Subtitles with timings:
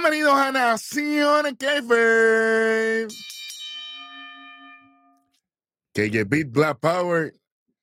[0.00, 1.90] Bienvenidos a Nación KF.
[5.92, 7.34] KJ Beat Black Power,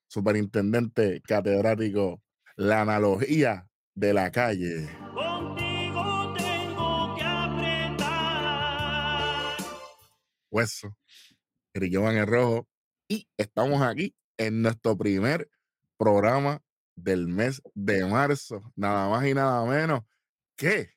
[0.08, 2.24] superintendente catedrático,
[2.56, 4.88] la analogía de la calle.
[5.14, 8.78] Contigo tengo que apretar.
[10.50, 10.98] Hueso,
[11.74, 12.66] en rojo.
[13.10, 15.50] Y estamos aquí en nuestro primer
[15.98, 16.62] programa
[16.96, 18.72] del mes de marzo.
[18.78, 20.04] Nada más y nada menos
[20.56, 20.95] que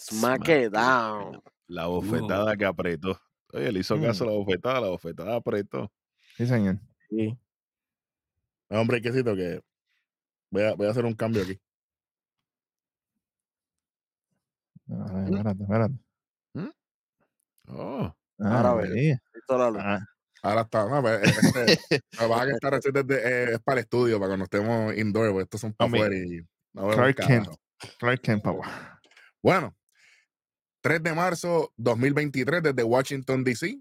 [0.00, 1.42] Smackdown.
[1.68, 3.20] La bofetada que apretó.
[3.52, 5.90] Oye, le hizo caso a la bofetada, la bofetada apretó.
[6.36, 6.78] Sí, señor.
[7.08, 7.36] Sí.
[8.70, 9.60] hombre, quesito que
[10.50, 11.60] voy a, voy a hacer un cambio aquí.
[14.90, 15.94] Ah, Espérate, espérate.
[17.68, 18.88] Oh, Ahora Ah, ve.
[18.88, 19.14] sí.
[19.48, 19.72] La.
[19.78, 20.00] Ah,
[20.42, 21.96] Ahora está, no, pues, este, que
[22.54, 25.60] esta receta es, de- eh, es para el estudio, para cuando estemos indoor, porque estos
[25.60, 26.40] son para afuera y
[26.72, 27.48] no Clark Kent.
[27.98, 29.00] Clark Kent, papá.
[29.42, 29.74] Bueno,
[30.80, 33.78] 3 de marzo 2023 desde Washington, D.C.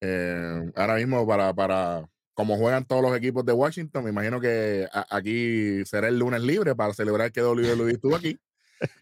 [0.00, 4.88] Eh, ahora mismo para, para, como juegan todos los equipos de Washington, me imagino que
[4.92, 8.38] a- aquí será el lunes libre para celebrar que WWE estuvo aquí.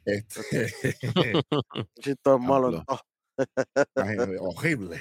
[0.04, 0.72] Este,
[2.00, 2.66] Chito es malo.
[2.66, 2.84] Hablo.
[3.96, 5.00] Imagínate, horrible.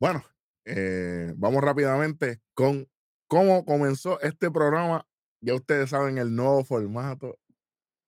[0.00, 0.24] Bueno,
[0.64, 2.88] eh, vamos rápidamente con
[3.28, 5.06] cómo comenzó este programa.
[5.40, 7.38] Ya ustedes saben el nuevo formato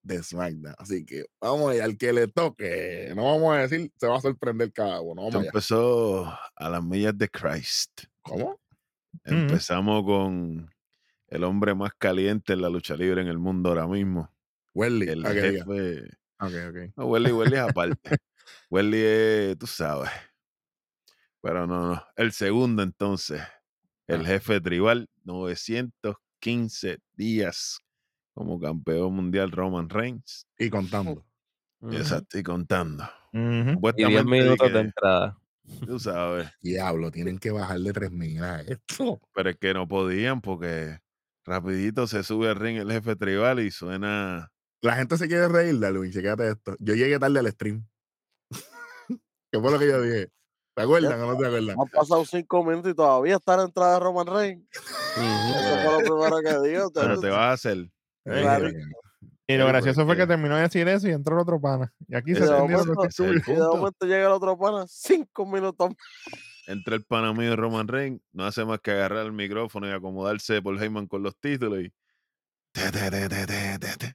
[0.08, 0.74] de SmackDown.
[0.78, 3.12] Así que vamos allá, al que le toque.
[3.14, 5.22] No vamos a decir, se va a sorprender cada uno.
[5.22, 5.48] Vamos esto allá.
[5.48, 8.04] empezó a las millas de Christ.
[8.22, 8.60] ¿Cómo?
[9.24, 10.70] Empezamos con
[11.28, 14.32] el hombre más caliente en la lucha libre en el mundo ahora mismo.
[14.74, 15.08] Welly.
[15.08, 15.64] El ah, que diga.
[15.64, 16.10] jefe.
[16.40, 16.92] Ok, ok.
[16.96, 18.10] No, Welly, Welly es aparte.
[18.70, 20.10] Welly es, tú sabes.
[21.40, 22.04] Pero no, no.
[22.16, 23.42] El segundo entonces,
[24.06, 24.24] el Ah.
[24.24, 27.78] jefe tribal, 915 días
[28.38, 30.46] como campeón mundial Roman Reigns.
[30.56, 31.26] Y contando.
[31.90, 33.02] Exacto, y contando.
[33.32, 33.40] Ujú.
[33.40, 35.38] Y 10 Supuestamente di minutos de entrada.
[35.84, 36.48] Tú sabes.
[36.62, 39.20] Diablo, tienen que bajarle 3000 a esto.
[39.34, 41.00] Pero es que no podían porque
[41.44, 44.50] rapidito se sube al ring el jefe tribal y suena.
[44.80, 46.14] La gente se quiere reír, Luis.
[46.14, 46.76] Checate esto.
[46.78, 47.86] Yo llegué tarde al stream.
[49.52, 50.30] ¿Qué fue lo que yo dije?
[50.74, 51.76] ¿Te acuerdan o no te acuerdan?
[51.78, 54.68] Han pasado cinco minutos y todavía está la entrada de Roman Reigns.
[54.72, 56.90] Eso fue lo primero que dijo.
[56.92, 57.90] Pero te vas a hacer.
[59.50, 61.90] Y lo gracioso fue que- que terminó de decir eso y entró el otro pana.
[62.06, 65.90] Y aquí se ese es el Y de momento llega el otro pana, cinco minutos.
[66.66, 70.60] Entra el pana mío Roman Reigns, no hace más que agarrar el micrófono y acomodarse
[70.60, 71.92] por Heyman con los títulos y.
[72.72, 74.14] te, te, te, te, te, te, te.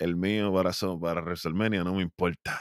[0.00, 2.60] El mío para, so- para WrestleMania no me importa.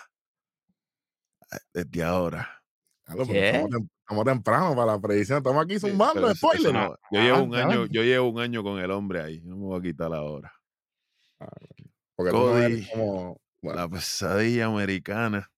[1.52, 2.62] Eh, Desde ahora.
[3.04, 3.24] Claro.
[3.24, 5.40] Estamos, tem- estamos temprano para la predicción.
[5.40, 6.74] Estamos aquí Sí, zumbando pero eso- eso spoilers.
[6.74, 9.42] no- yo, llevo Ah, un año, yo llevo un año con el hombre ahí.
[9.42, 10.54] No me voy a quitar ahora.
[12.16, 12.86] Porque no eres Cody.
[12.92, 13.42] como.
[13.62, 15.52] bueno, La pesadilla americana.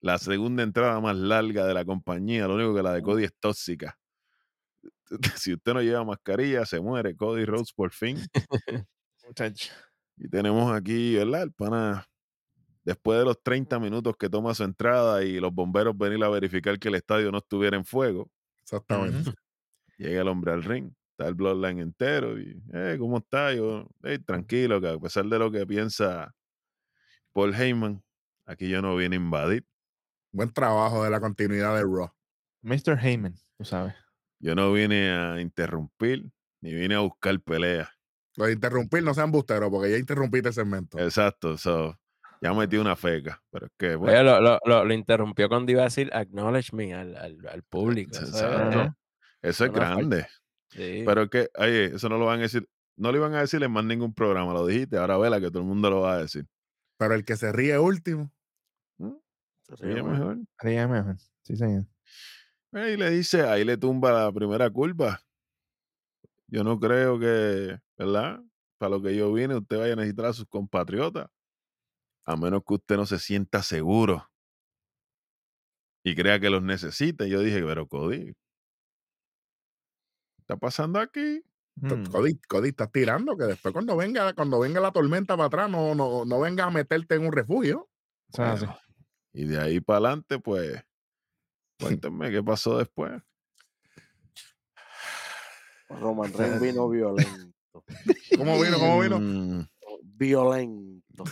[0.00, 2.46] La segunda entrada más larga de la compañía.
[2.46, 3.98] Lo único que la de Cody es tóxica.
[5.42, 7.16] Si usted no lleva mascarilla, se muere.
[7.16, 8.16] Cody Rhodes por fin.
[10.16, 11.42] Y tenemos aquí, ¿verdad?
[11.44, 12.06] El pana.
[12.84, 16.78] Después de los 30 minutos que toma su entrada y los bomberos venir a verificar
[16.78, 18.30] que el estadio no estuviera en fuego,
[18.62, 19.32] exactamente.
[19.98, 20.92] llega el hombre al ring.
[21.20, 22.40] Está el Bloodline entero.
[22.40, 23.52] Y, hey, ¿cómo está?
[23.52, 26.34] Yo, hey, tranquilo, que a pesar de lo que piensa
[27.34, 28.02] Paul Heyman,
[28.46, 29.66] aquí yo no vine a invadir.
[30.32, 32.10] Buen trabajo de la continuidad de Raw.
[32.62, 32.98] Mr.
[32.98, 33.94] Heyman, tú sabes.
[34.38, 36.24] Yo no vine a interrumpir,
[36.62, 37.90] ni vine a buscar pelea.
[38.36, 40.98] Lo de interrumpir no sean busteros, porque ya interrumpiste el segmento.
[40.98, 42.00] Exacto, so,
[42.40, 43.42] ya metí una feca.
[43.50, 46.74] Pero es que, bueno, Oye, lo, lo, lo, lo interrumpió cuando iba a decir acknowledge
[46.74, 48.12] me al, al, al público.
[48.12, 48.96] eso Exacto.
[49.42, 50.26] Eso es una grande.
[50.70, 51.02] Sí.
[51.04, 53.62] Pero es que, oye, eso no lo van a decir, no lo iban a decir
[53.62, 56.18] en más ningún programa, lo dijiste, ahora vela que todo el mundo lo va a
[56.18, 56.46] decir.
[56.98, 58.32] Pero el que se ríe último.
[59.76, 60.38] Sería mejor.
[60.58, 61.16] Haría mejor.
[61.42, 61.86] Sí, señor.
[62.72, 65.20] Ahí le dice, ahí le tumba la primera curva.
[66.48, 68.42] Yo no creo que, ¿verdad?
[68.78, 71.28] Para lo que yo vine, usted vaya a necesitar a sus compatriotas.
[72.24, 74.28] A menos que usted no se sienta seguro
[76.04, 77.26] y crea que los necesita.
[77.26, 78.34] Yo dije, pero Cody, ¿qué
[80.50, 81.42] está pasando aquí?
[81.88, 82.10] T- Mm.
[82.10, 85.94] Cody, Cody, estás tirando que después cuando venga, cuando venga la tormenta para atrás, no,
[85.94, 87.88] no, no venga a meterte en un refugio.
[89.32, 90.82] Y de ahí para adelante, pues,
[92.04, 93.12] cuéntenme qué pasó después.
[95.88, 97.84] Roman Reigns vino violento.
[98.36, 98.78] ¿Cómo vino?
[98.78, 99.20] ¿Cómo vino?
[99.20, 99.66] Mm,
[100.02, 101.24] Violento.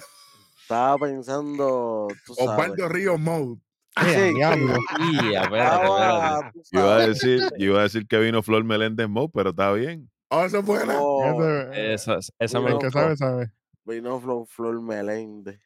[0.62, 2.08] Estaba pensando.
[2.24, 2.50] Tú sabes.
[2.50, 3.60] Osvaldo Ríos Mode.
[4.04, 4.34] Sí,
[6.72, 10.10] iba a decir, iba a decir que vino Flor Meléndez Mo, pero está bien.
[10.30, 10.94] Oh, eso es buena.
[11.00, 11.42] oh,
[11.72, 13.52] Ese- Eso, es- eso me el Vino que sabe, sabe.
[13.84, 15.60] vino Flor, Flor Meléndez.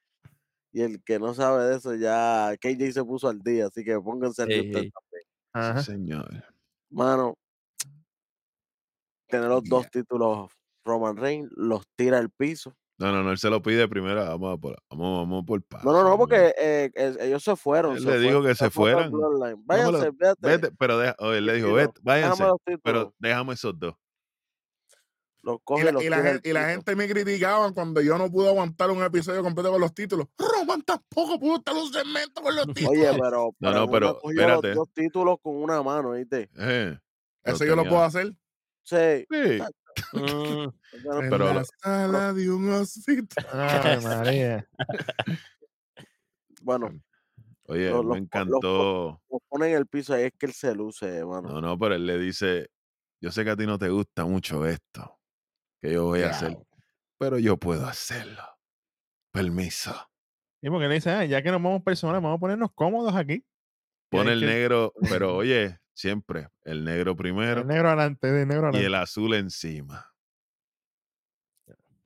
[0.72, 3.98] Y el que no sabe de eso ya, KJ se puso al día, así que
[4.00, 4.90] pónganse al día Ey, ustedes ey.
[4.90, 5.22] también.
[5.52, 5.82] Ajá.
[5.82, 6.44] Sí, señor.
[6.90, 7.34] Mano,
[9.28, 10.50] tener los dos títulos
[10.84, 12.74] Roman Reigns, los tira al piso.
[13.02, 14.24] No, no, no, él se lo pide primero.
[14.24, 15.84] Vamos a por, vamos, vamos por paso.
[15.84, 17.96] No, no, no, porque eh, eh, ellos se fueron.
[17.96, 19.10] Él se le dijo que se para fueran.
[19.10, 20.36] No Váyanse, vete.
[20.40, 22.44] Vete, pero deja, oh, él le dijo, vete, váyanse,
[22.82, 23.94] pero déjame esos dos.
[25.44, 26.70] Los Y coge y la, los y la tira al gen- y la piso.
[26.70, 30.28] gente me criticaban cuando yo no pude aguantar un episodio completo con los títulos.
[30.38, 32.90] Roman tampoco pudo estar un segmento con los títulos.
[32.90, 34.74] Oye, pero, No, pero no, pero los espérate.
[34.74, 36.48] dos títulos con una mano, ¿viste?
[36.56, 36.96] Eh,
[37.44, 38.32] lo Eso yo lo puedo hacer.
[38.84, 39.26] Sí.
[39.30, 39.60] Sí.
[40.14, 40.68] Mm,
[41.04, 43.46] no- En Pero la lo- sala de un hospital.
[43.52, 44.68] Ave María.
[46.62, 46.90] Bueno,
[47.66, 49.20] Oye, Los- me los- los- encantó.
[49.30, 51.48] lo pone en el piso ahí es que él se luce, mano.
[51.48, 52.68] No, no, pero él le dice,
[53.20, 55.18] yo sé que a ti no te gusta mucho esto
[55.80, 56.56] que yo voy a hacer,
[57.18, 58.42] pero yo puedo hacerlo.
[59.32, 59.94] Permiso.
[60.62, 63.44] Y porque le dice, ah, ya que nos vamos personas, vamos a ponernos cómodos aquí.
[64.10, 68.54] Pone el que- negro, pero oye, siempre el negro primero El negro adelante, el negro
[68.54, 68.86] y adelante.
[68.86, 70.12] el azul encima.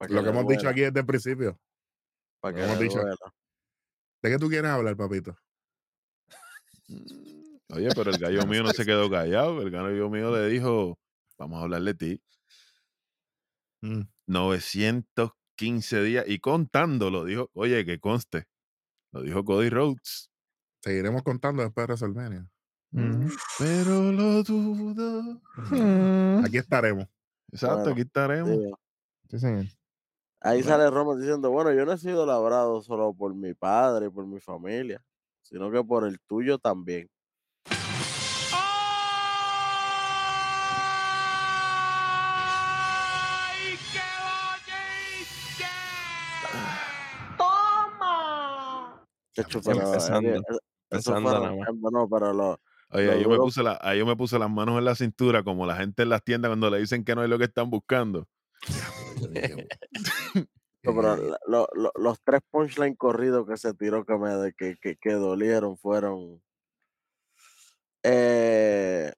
[0.09, 1.59] Lo que hemos dicho aquí desde el principio.
[2.39, 2.99] para que hemos dicho.
[4.21, 5.37] ¿De qué tú quieres hablar, papito?
[7.69, 9.61] Oye, pero el gallo mío no se quedó callado.
[9.61, 10.97] El gallo mío le dijo,
[11.37, 12.21] vamos a hablar de ti.
[13.81, 14.03] Mm.
[14.27, 18.45] 915 días y contándolo, dijo, oye, que conste.
[19.11, 20.29] Lo dijo Cody Rhodes.
[20.81, 22.49] Seguiremos contando después de WrestleMania.
[22.93, 23.29] Ujú.
[23.59, 25.41] Pero lo dudo.
[25.69, 26.45] Mm.
[26.45, 27.07] Aquí estaremos.
[27.51, 28.55] Exacto, Bueno, aquí estaremos.
[28.57, 28.71] Sí,
[29.29, 29.65] Sí, señor.
[30.39, 30.77] Ahí Bueno.
[30.77, 34.25] sale Roman diciendo, bueno, yo no he sido labrado solo por mi padre y por
[34.25, 35.03] mi familia,
[35.41, 37.09] sino que por el tuyo también.
[42.39, 45.67] ¡Ay, qué bonito!
[47.37, 49.05] ¡Toma!
[49.35, 50.41] Empezando,
[50.89, 51.67] empezando, nada más.
[51.91, 54.77] no, pero lo, Oye, ahí yo, me puse la, ahí yo me puse las manos
[54.77, 57.29] en la cintura, como la gente en las tiendas cuando le dicen que no es
[57.29, 58.27] lo que están buscando.
[60.83, 61.17] No, pero
[61.47, 65.77] lo- lo- los tres punchline corridos que se tiró que me que, que, que dolieron
[65.77, 66.41] fueron
[68.03, 69.11] eh,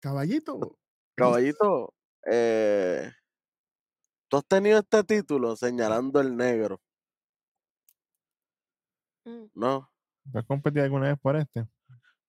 [0.00, 0.78] Caballito.
[1.14, 1.92] caballito
[2.30, 3.10] eh,
[4.28, 6.80] tú has tenido este título señalando el negro
[9.54, 9.90] no
[10.32, 11.66] ¿Tú has competido alguna vez por este?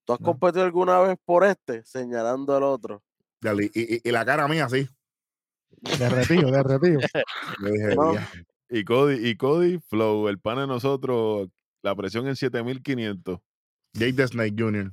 [0.06, 0.26] Tú has No.
[0.26, 3.04] competido alguna vez por este señalando el otro
[3.42, 4.88] Y, y- y la cara mía así.
[5.98, 7.02] Derretido, derretido.
[7.98, 8.14] No.
[8.70, 11.50] Y Cody, y Cody, Flow, el pan de nosotros,
[11.84, 13.40] la presión en 7500.
[13.94, 14.92] Jake the Snake Jr.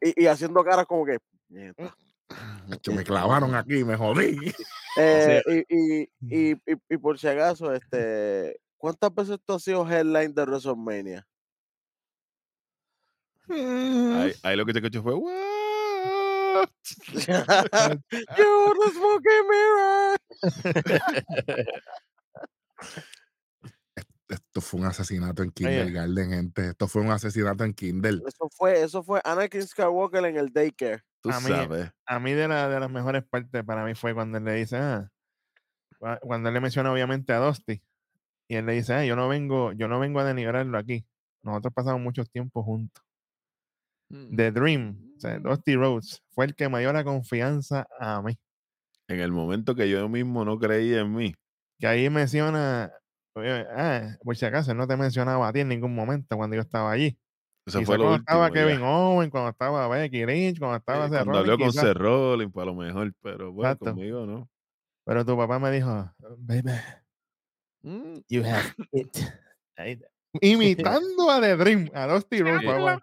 [0.00, 4.36] y, y haciendo caras como que me clavaron aquí, me jodí.
[4.98, 6.56] Eh, y, y, y, y,
[6.90, 11.26] y por si acaso este ¿cuántas veces tú has sido headline de WrestleMania?
[13.54, 16.68] Ahí, ahí lo que se escuchó fue, "What?"
[18.36, 20.18] You the smoking mirror.
[24.28, 25.50] Esto fue un asesinato en.
[25.50, 26.68] Kindergarten, gente.
[26.70, 28.22] Esto fue un asesinato en Kindle.
[28.26, 31.02] Eso fue, eso fue Anakin Skywalker en el daycare.
[31.20, 31.90] Tú A mí- sabes.
[32.06, 34.76] A mí de, la, de las mejores partes para mí fue cuando él le dice,
[34.78, 35.08] ah,
[36.00, 37.82] cua- cuando él le menciona obviamente a Dusty.
[38.48, 41.06] Y él le dice, ah, yo no vengo, yo no vengo a denigrarlo aquí.
[41.42, 43.04] Nosotros pasamos mucho tiempo juntos.
[44.36, 48.38] The Dream, o sea, Dusty Rhodes, fue el que me dio la confianza a mí.
[49.08, 51.34] En el momento que yo mismo no creía en mí.
[51.78, 52.92] Que ahí menciona,
[53.34, 56.62] ah, por si acaso, él no te mencionaba a ti en ningún momento cuando yo
[56.62, 57.18] estaba allí.
[57.66, 58.44] Eso Quizá fue lo cuando último.
[58.44, 58.54] estaba ya.
[58.54, 62.62] Kevin Owen, cuando estaba Becky Lynch, cuando estaba Sí, Seth cuando habló con Rollins, pues
[62.62, 63.84] a lo mejor, pero bueno, Exacto.
[63.94, 64.48] conmigo no.
[65.04, 66.70] Pero tu papá me dijo, baby,
[67.84, 69.16] Mm, you have it.
[70.40, 73.00] Imitando a The Dream, a Dusty Rhodes,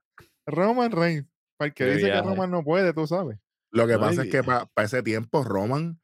[0.50, 1.28] Roman Reigns.
[1.58, 2.22] Porque Qué dice que.
[2.22, 3.38] Roman no puede, tú sabes.
[3.72, 6.00] Lo que No, pasa es que para ese tiempo Roman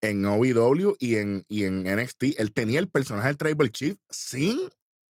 [0.00, 4.58] en OVW y en, y en NXT, él tenía el personaje del Tribal Chief sin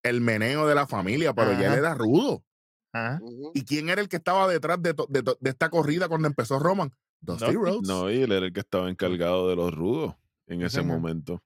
[0.02, 2.45] el meneo de la familia, pero ya él era rudo.
[2.92, 3.21] Ajá.
[3.54, 6.28] ¿Y quién era el que estaba detrás de, to- de to- de esta corrida cuando
[6.28, 6.90] empezó Roman?
[7.21, 7.56] Dusty Dusty.
[7.56, 7.88] Rhodes.
[7.88, 10.14] No, y él era el que estaba encargado de los rudos
[10.47, 11.42] en ese momento.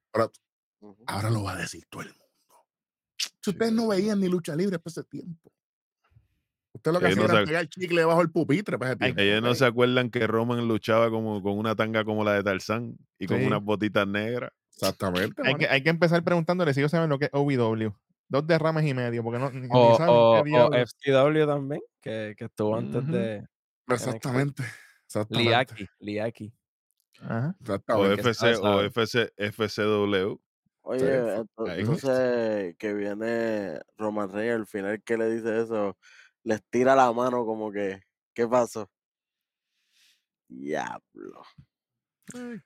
[0.81, 0.97] Ujú.
[1.07, 2.25] Ahora lo va a decir todo el mundo.
[3.19, 5.53] Si ustedes no veían ni lucha libre para ese tiempo.
[6.73, 9.21] Usted lo que Ellos hacía no era pegar chicle debajo del pupitre Ay, tiempo.
[9.21, 12.97] Ellos no se acuerdan que Roman luchaba como con una tanga como la de Tarzán
[13.19, 13.47] y con Sí.
[13.47, 14.53] unas botitas negras.
[14.73, 15.43] Exactamente.
[15.45, 17.93] Hay que, hay que empezar preguntándole si ellos saben lo que es OVW.
[18.29, 20.87] Dos derrames y medio, porque no, ni, O, saben o, qué o.
[20.87, 23.45] FCW también, que, que estuvo antes de
[23.89, 24.63] Exactamente.
[25.07, 25.51] Exactamente.
[25.51, 25.87] Liaki.
[25.99, 26.53] Liaki.
[27.21, 27.57] Ajá.
[27.89, 28.81] O FC, o.
[28.83, 30.41] FC, FCW.
[30.83, 31.45] Oye,
[31.77, 35.99] entonces que viene Roman Reigns al final que le dice eso,
[36.45, 38.03] les tira la mano como que,
[38.35, 38.91] ¿qué pasó?
[40.49, 41.43] Diablo.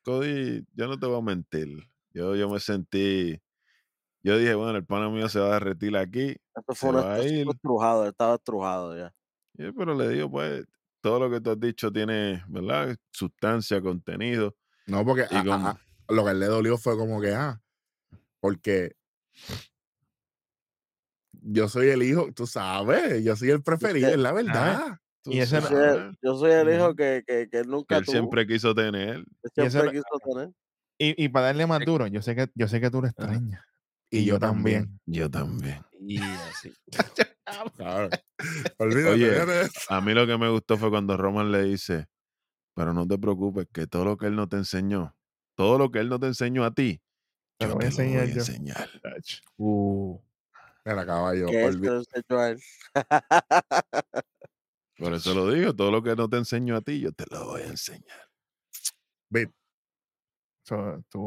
[0.02, 1.68] Cody, yo no te voy a mentir.
[2.12, 3.40] Yo, yo me sentí.
[4.22, 6.36] Yo dije, bueno, el pana mío se va a derretir aquí.
[6.54, 7.38] Esto Se fue una va a esto ir.
[7.40, 9.14] estuvo estrujado, estaba estrujado ya.
[9.56, 10.64] Pero le digo, pues,
[11.00, 12.96] todo lo que tú has dicho tiene, ¿verdad?
[13.10, 14.54] Sustancia, contenido.
[14.86, 17.60] No, porque Y a- a- como- a- lo que le dolió fue como que, ah,
[18.40, 18.96] porque
[21.46, 24.98] yo soy el hijo, tú sabes, yo soy el preferido, es la verdad.
[25.26, 27.96] Y ese Yo no- soy yo soy el hijo que, que, que él que nunca
[27.98, 29.24] él tuvo, siempre quiso tener.
[29.42, 30.50] ese siempre no- quiso tener.
[30.98, 33.62] Y, y para darle más duro, yo sé que, yo sé que tú lo extrañas.
[34.10, 35.00] Y yo también.
[35.06, 35.82] Yo también.
[36.00, 36.72] Y así.
[37.76, 38.08] Claro.
[38.78, 39.68] Olvídate, Oye.
[39.90, 42.06] A mí lo que me gustó fue cuando Roman le dice,
[42.74, 45.14] pero no te preocupes, que todo lo que él no te enseñó,
[45.54, 47.02] todo lo que él no te enseñó a ti,
[47.58, 48.90] Te yo lo voy a te lo voy enseñar a enseñar.
[49.58, 50.18] Uh,
[50.84, 51.46] Mira, caballo.
[54.98, 57.46] Por eso lo digo, todo lo que no te enseñó a ti, yo te lo
[57.46, 58.28] voy a enseñar.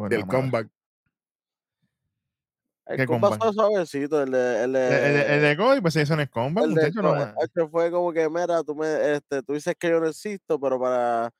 [0.09, 0.69] Y la el comeback.
[2.85, 3.45] El ¿Qué compa compa?
[3.45, 6.63] fue suavecito, el de, el de- el de, Cody, pues se hizo en el combat,
[6.63, 7.01] el muchacho.
[7.01, 10.79] no fue como que, mira, tú me, este, tú dices que yo no existo, pero
[10.79, 11.31] para,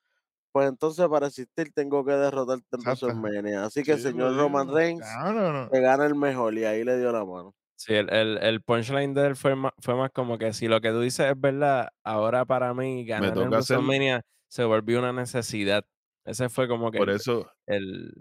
[0.51, 2.81] pues entonces para existir tengo que derrotarte en.
[2.83, 3.65] WrestleMania.
[3.65, 4.77] Así que el Sí, señor Roman digo.
[4.77, 5.69] Reigns No, no, no.
[5.71, 7.55] se gana el mejor y ahí le dio la mano.
[7.77, 10.81] Sí, el, el, el punchline de él fue más, fue más como que si lo
[10.81, 15.85] que tú dices es verdad, ahora para mí ganar en WrestleMania se volvió una necesidad.
[16.25, 18.13] Ese fue como que Por eso, el,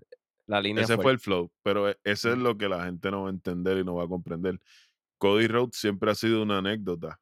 [0.47, 3.23] la línea ese fue el flow, pero e- eso es lo que la gente no
[3.23, 4.61] va a entender y no va a comprender.
[5.19, 7.21] Cody Rhodes siempre ha sido una anécdota.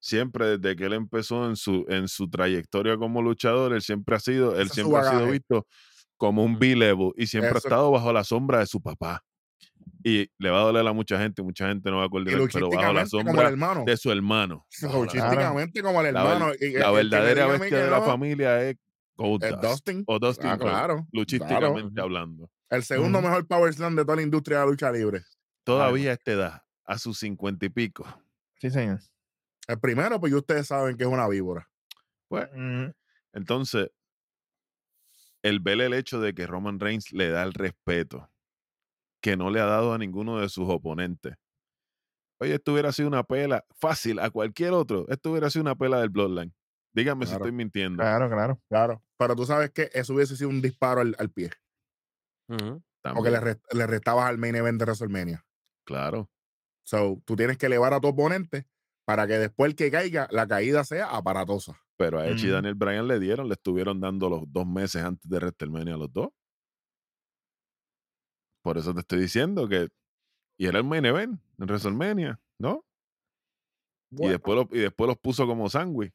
[0.00, 4.20] Siempre desde que él empezó en su, en su trayectoria como luchador, él siempre ha
[4.20, 5.66] sido, él Ese siempre ha sido visto
[6.18, 6.58] como un.
[6.58, 9.22] B-level y siempre ha estado bajo la sombra de su papá.
[10.04, 12.48] Y le va a doler a mucha gente, mucha gente no va a Y coordinar,
[12.52, 13.84] pero bajo la luchísticamente como el sombra hermano.
[13.86, 14.66] de su hermano.
[14.82, 16.46] Luchísticamente como el hermano.
[16.60, 18.78] La me verdadera bestia que de la familia es es
[19.16, 20.04] Goldust Dustin.
[20.06, 21.06] o Dustin Ah, claro.
[21.12, 22.02] luchísticamente Claro.
[22.02, 22.50] hablando.
[22.68, 25.22] El segundo mejor Power Slam de toda la industria de la lucha libre.
[25.64, 28.04] Todavía a esta edad, a sus cincuenta y pico,
[28.60, 29.00] Sí, señor.
[29.68, 31.68] El primero, pues ya ustedes saben que es una víbora.
[32.28, 32.90] pues Mm,
[33.32, 33.90] entonces
[35.42, 38.28] el ver el hecho de que Roman Reigns le da el respeto
[39.22, 41.34] que no le ha dado a ninguno de sus oponentes.
[42.40, 45.06] Oye, esto hubiera sido una pela fácil a cualquier otro.
[45.08, 46.54] Esto hubiera sido una pela del Bloodline.
[46.94, 47.44] Dígame si Claro.
[47.46, 48.02] estoy mintiendo.
[48.02, 48.60] Claro, claro.
[48.68, 49.02] Claro.
[49.18, 51.50] Pero tú sabes que eso hubiese sido un disparo al, al pie.
[52.48, 52.82] Ujú.
[53.14, 55.44] Porque le, También, rest- le restabas al main event de WrestleMania.
[55.86, 56.30] Claro.
[56.84, 58.66] So, tú tienes que elevar a tu oponente
[59.06, 61.80] para que después el que caiga, la caída sea aparatosa.
[61.96, 62.50] Pero a Edge y.
[62.50, 66.12] Daniel Bryan le dieron, le estuvieron dando los dos meses antes de WrestleMania a los
[66.12, 66.28] dos.
[68.66, 69.86] Por eso te estoy diciendo que.
[70.58, 72.84] Y era el main event en WrestleMania, ¿no?
[74.10, 76.12] Y, después lo- y después los puso como sándwich.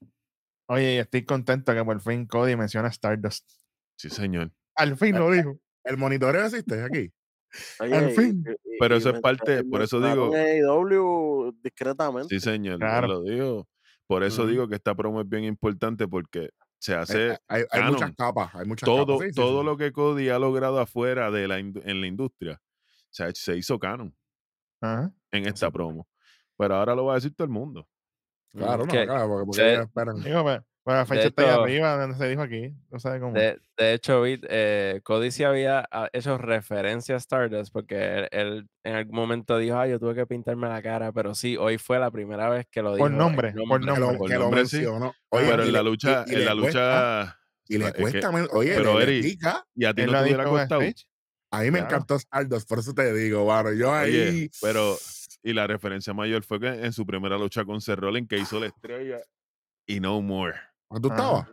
[0.68, 3.50] Oye, y estoy contento que por fin Cody menciona Stardust.
[3.98, 4.52] Sí, señor.
[4.76, 5.58] Al fin lo dijo.
[5.86, 7.14] el monitoreo existe aquí.
[7.80, 8.44] Oye, Al fin.
[8.46, 12.28] y- y- Pero y eso es parte- por eso digo- AEW discretamente.
[12.38, 12.80] Sí, señor.
[12.80, 13.08] Claro.
[13.08, 13.68] lo dijo.
[14.08, 16.50] Por eso digo que esta promo es bien importante porque
[16.82, 18.16] se Hay, hace hay- hay muchas canon.
[18.16, 18.56] capas.
[18.56, 19.28] Hay muchas todo, capas.
[19.30, 19.66] Sí, todo sí.
[19.66, 22.60] lo que Cody ha logrado afuera de la, en la industria.
[22.64, 24.16] O sea, se hizo canon
[24.82, 25.14] Ajá.
[25.32, 26.08] en esta promo.
[26.58, 27.88] Pero ahora lo va a decir todo el mundo.
[28.50, 30.24] Claro, no, Que- claro, porque, porque esperan.
[30.24, 30.44] Digo,
[30.84, 32.74] pues la fecha está ahí arriba, donde se dijo aquí.
[32.90, 33.34] No sabe cómo.
[33.34, 38.70] De, de hecho, eh, Cody sí había ah, hecho referencia a Stardust porque él, él
[38.84, 42.00] en algún momento dijo, ah, yo tuve que pintarme la cara, pero sí, hoy fue
[42.00, 43.06] la primera vez que lo dijo.
[43.06, 44.00] Por en nombre, por Que nombre.
[44.00, 44.86] lo, por que lo nombre, sí.
[44.86, 45.14] Oye,
[45.50, 47.38] pero en la lucha, y- y en le la cuesta- lucha.
[47.68, 49.64] Y le es que- cuesta, men- oye, pero, le- le Eri, pica.
[49.76, 50.82] y a ti Él no te hubiera costado.
[51.54, 51.86] A mí me Claro.
[51.96, 53.72] encantó Stardust, por eso te digo, mano.
[53.74, 54.10] Yo ahí.
[54.10, 54.98] Oye, pero.
[55.44, 58.60] Y la referencia mayor fue que en su primera lucha con Seth Rollins que hizo
[58.60, 59.20] la estrella
[59.88, 60.54] y no more.
[61.00, 61.16] ¿Tú Ajá.
[61.16, 61.48] estabas?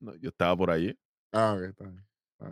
[0.00, 0.96] No, yo estaba por allí.
[1.32, 2.06] Ah, ok, está bien.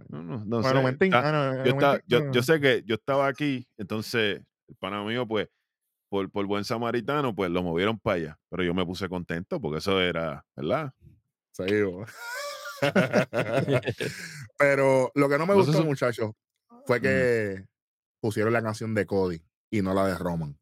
[0.08, 0.68] No, no, no sé.
[0.68, 1.12] Monumentín.
[1.12, 5.48] Está- Ah, no, yo, yo, sé que yo estaba aquí, entonces el pana mío, pues,
[6.08, 8.38] por, por buen samaritano, pues lo movieron para allá.
[8.48, 10.92] Pero yo me puse contento porque eso era, ¿verdad?
[11.52, 12.10] Seguimos.
[14.58, 16.32] Pero lo que no me sé gustó, muchachos,
[16.86, 17.64] fue que
[18.20, 20.58] pusieron la canción de Cody y no la de Roman.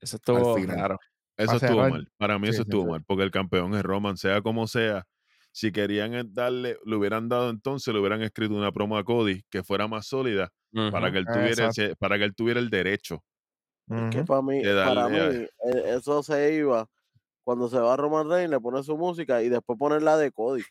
[0.00, 0.96] Eso estuvo final.
[1.44, 2.08] Eso estuvo mal.
[2.18, 2.88] Para mí Sí, eso estuvo sí.
[2.90, 5.06] mal, porque el campeón es Roman, sea como sea.
[5.52, 9.42] Si querían eh, darle, le hubieran dado entonces, le hubieran escrito una promo a Cody
[9.50, 10.50] que fuera más sólida
[10.90, 13.24] para que él tuviera ese- para que él tuviera el derecho.
[13.96, 15.48] Es que para mí, para mí, eh,
[15.96, 16.86] eso se iba
[17.44, 20.62] cuando se va Roman Reigns, le pone su música y después poner la de Cody.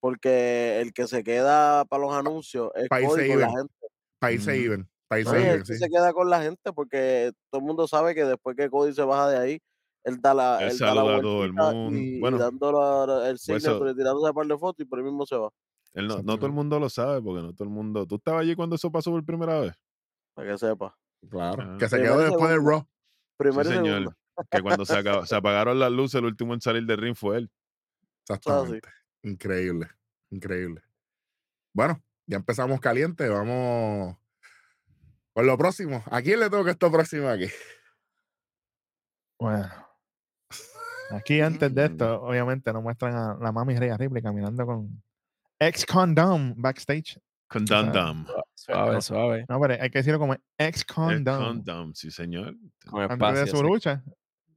[0.00, 3.56] Porque el que se queda para los anuncios es Pa' irse Cody con la even.
[3.58, 3.74] gente.
[4.32, 4.64] Irse Ujú.
[4.64, 4.88] even.
[5.10, 5.84] Ah, No, él sí sí.
[5.84, 9.02] se queda con la gente porque todo el mundo sabe que después que Cody se
[9.04, 9.60] baja de ahí,
[10.04, 11.96] él da la, Él él da la saluda a todo el mundo.
[11.98, 12.72] y, y Bueno, dando
[13.06, 15.48] la- el signature y tirándose un par de fotos y por ahí mismo se va.
[15.94, 18.06] Él no, no todo el mundo lo sabe, porque no todo el mundo.
[18.06, 19.74] ¿Tú estabas allí cuando eso pasó por primera vez?
[20.34, 20.96] Para que sepa.
[21.28, 21.62] Claro.
[21.62, 21.76] Ah.
[21.78, 22.64] Que se quedó y después del.
[22.64, 22.86] Raw.
[23.36, 23.94] Primero sí, y señor.
[23.98, 24.16] segundo.
[24.50, 27.36] Que cuando se, acaba- se apagaron las luces, el último en salir del ring fue
[27.38, 27.50] él.
[28.26, 28.88] Exactamente.
[29.22, 29.88] Increíble.
[30.30, 30.82] Increíble.
[31.74, 33.28] Bueno, ya empezamos caliente.
[33.28, 34.16] Vamos
[35.34, 36.02] con lo próximo.
[36.10, 37.46] ¿A quién le toca esto próximo aquí?
[39.38, 39.68] Bueno.
[41.12, 41.92] Aquí antes de Mm.
[41.92, 45.02] esto, obviamente, nos muestran a la mami Rhea Ripley caminando con
[45.58, 47.18] ex condom backstage.
[47.48, 48.26] Con sea, Dum Dum.
[48.54, 49.44] Suave, suave.
[49.48, 51.94] No, pero hay que decirlo como ex condom.
[51.94, 52.54] sí, señor.
[52.88, 53.46] Con Antes de espacio.
[53.46, 53.62] su sí.
[53.62, 54.02] lucha.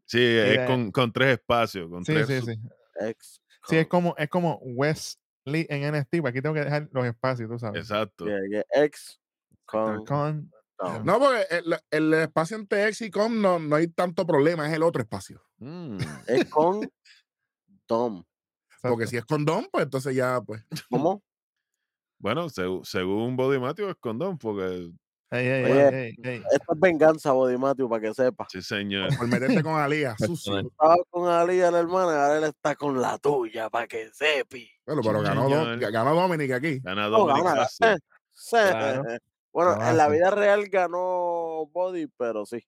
[0.05, 1.89] Sí, es de- con, con tres espacios.
[1.89, 2.59] Con Sí, tres sí, su- sí.
[3.01, 3.41] Ex.
[3.67, 7.49] Sí, es como, es como Wesley en NXT, pues aquí tengo que dejar los espacios,
[7.49, 7.81] tú sabes.
[7.81, 8.25] Exacto.
[8.25, 9.19] que ex
[9.65, 10.05] con.
[10.05, 11.03] Con, no.
[11.03, 14.73] No, porque el, el espacio entre X y Com no, no hay tanto problema, es
[14.73, 15.41] el otro espacio.
[15.57, 15.97] Mm.
[16.27, 16.89] Es con
[17.85, 18.23] Tom.
[18.81, 20.63] Porque si es condón, pues entonces ya, pues.
[20.89, 21.23] ¿Cómo?
[22.19, 24.91] Bueno, segu- según Body Matthew es condón, porque
[25.31, 26.43] Ey, ey, Oye, ey, ey, ey.
[26.51, 28.47] Esto es venganza, Body Matthew, para que sepa.
[28.49, 29.15] sí, señor.
[29.17, 30.59] Por meterte con Alía, sucio.
[30.59, 34.69] Estaba con Alía, la hermana, ahora él está con la tuya, para que sepi.
[34.85, 36.79] Bueno, pero ganó, ganó Dominic aquí.
[36.79, 37.97] Gana No, Dominic gana, eh,
[38.33, 38.57] sí.
[38.57, 39.03] Claro.
[39.55, 42.61] Bueno, en la vida real ganó Body, pero sí.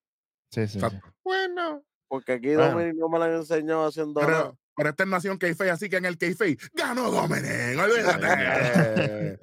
[0.50, 0.79] Sí, sí.
[1.22, 1.84] Bueno.
[2.08, 2.72] Porque aquí Bueno.
[2.72, 4.32] Dominic no me la han enseñado haciendo nada.
[4.32, 7.77] Pero, pero esta es nación Keife, así que en el Keife ganó Dominic.
[7.84, 9.38] Olvídate.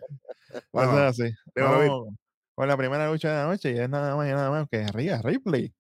[0.72, 1.12] Bueno.
[1.54, 2.14] Vamos
[2.54, 4.86] con la primera lucha de la noche y es nada más y nada más que
[4.86, 5.74] Rhea Ripley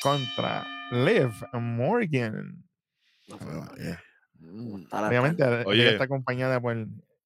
[0.00, 2.62] contra Liv Morgan.
[4.92, 5.90] Obviamente, ella Oye.
[5.90, 6.76] está acompañada por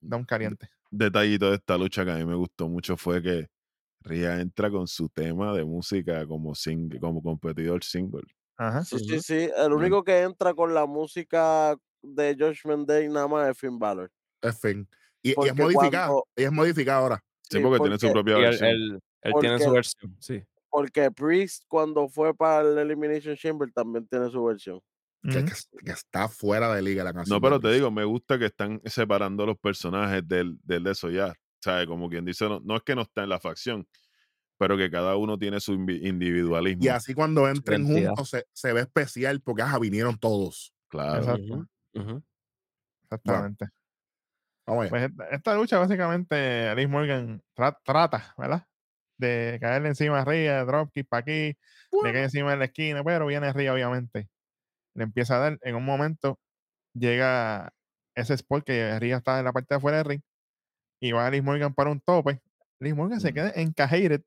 [0.00, 0.70] Don Caliente.
[0.90, 3.46] Detallito de esta lucha que a mí me gustó mucho fue que
[4.02, 8.22] Ria entra con su tema de música como sing como competidor single.
[8.56, 8.84] Ajá.
[8.84, 9.50] Sí, sí, sí.
[9.56, 14.10] El único que entra con la música de Josh Mendez nada más es Finn Balor.
[14.42, 14.88] es fin.
[15.22, 16.06] Y, y es modificada.
[16.08, 17.24] cuando- Y es modificada ahora.
[17.42, 18.68] Sí, Sí, porque, tiene su propia Y él, versión.
[18.70, 19.00] él-
[19.40, 20.42] tiene su versión, sí.
[20.70, 24.80] Porque Priest, cuando fue para el Elimination Chamber, también tiene su versión.
[25.22, 25.46] Que, Ujú.
[25.46, 27.34] que- que está fuera de liga la canción.
[27.36, 30.90] No, de pero te digo, me gusta que están separando los personajes del, del de
[30.92, 31.34] eso ya.
[31.62, 31.86] ¿Sabes?
[31.86, 33.86] Como quien dice, no, no es que no está en la facción,
[34.58, 36.82] pero que cada uno tiene su individualismo.
[36.84, 40.72] Y así cuando entren juntos se, se ve especial porque ajá, vinieron todos.
[40.88, 41.18] Claro.
[41.20, 41.66] Exacto.
[43.04, 43.68] Exactamente.
[44.66, 44.88] Vamos.
[44.88, 48.64] Pues esta, lucha básicamente Liv Morgan tra- trata, ¿verdad?
[49.18, 51.58] De caerle encima a Rhea, dropkick para aquí,
[52.02, 54.28] le cae encima en la esquina, pero viene Rhea obviamente.
[54.94, 56.38] Le empieza a dar, en un momento
[56.94, 57.72] llega
[58.14, 60.20] ese spot que Rhea está en la parte de afuera del ring
[61.00, 62.42] y va Liv Morgan para un tope.
[62.80, 63.34] Liv Morgan se Mm.
[63.34, 64.22] queda encajated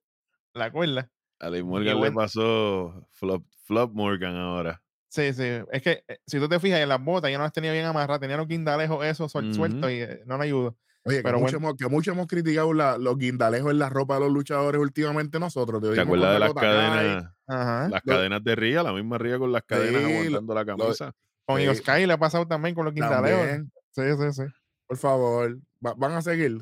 [0.53, 1.09] la cuerda.
[1.39, 4.81] A Liv Morgan le pasó flop, flop Morgan ahora.
[5.09, 5.43] Sí, sí.
[5.71, 7.85] Es que eh, si tú te fijas en las botas, ya no las tenía bien
[7.85, 9.89] amarradas, tenía los guindalejos esos suel- sueltos Ujú.
[9.89, 10.77] y eh, no le ayudó.
[11.05, 11.67] Oye, que, pero mucho bueno.
[11.69, 15.39] hemos, que mucho hemos criticado la- los guindalejos en la ropa de los luchadores últimamente
[15.39, 15.81] nosotros.
[15.81, 17.25] ¿Te acuerdas de las cadenas?
[17.47, 17.89] Ajá.
[17.89, 20.65] Las Lo- cadenas de Ría, la misma Ría con las cadenas Sí, lo- aguantando la
[20.65, 21.13] camisa.
[21.45, 21.75] Con Sí.
[21.75, 23.67] Sky le ha pasado también con los guindalejos.
[23.91, 24.43] Sí, sí, sí.
[24.87, 26.57] por favor, va- van a seguir.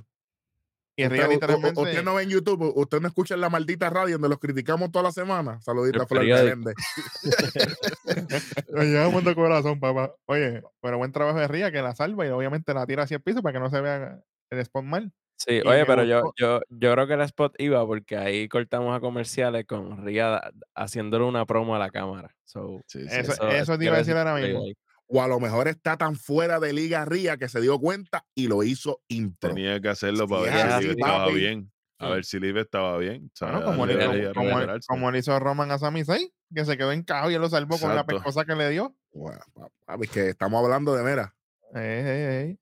[0.95, 1.79] Y Usted, literalmente.
[1.79, 4.91] usted no ve en YouTube, usted no escucha en la maldita radio donde los criticamos
[4.91, 5.59] toda la semana.
[5.61, 6.25] Saludita Flor.
[6.25, 6.75] Meléndez.
[8.69, 10.13] Nos llevamos de corazón, papá.
[10.25, 13.21] Oye, pero buen trabajo de Ría que la salva y obviamente la tira hacia el
[13.23, 14.19] piso para que no se vea
[14.51, 15.11] el spot mal.
[15.37, 18.95] Sí, Y oye, pero yo, yo, yo creo que el spot iba porque ahí cortamos
[18.95, 20.39] a comerciales con Ria
[20.75, 22.35] haciéndole una promo a la cámara.
[22.45, 23.21] So, Sí, sí.
[23.21, 24.63] Eso- eso te iba a decir ahora mismo.
[24.63, 24.75] ahí.
[25.13, 28.47] O a lo mejor está tan fuera de liga Ría que se dio cuenta y
[28.47, 29.49] lo hizo intro.
[29.53, 31.33] Tenía que hacerlo para ver si estaba papi.
[31.35, 31.71] bien.
[31.97, 33.29] A ver si Liv estaba bien.
[33.39, 33.93] como, le,
[34.33, 37.49] como, como- como hizo Roman a Sami Zayn, que se quedó encajado y él lo
[37.49, 38.95] salvó con la pescosa que le dio.
[39.13, 41.35] Bueno, pa- papi, que estamos hablando de mera.
[41.75, 42.59] Ey, ey, ey.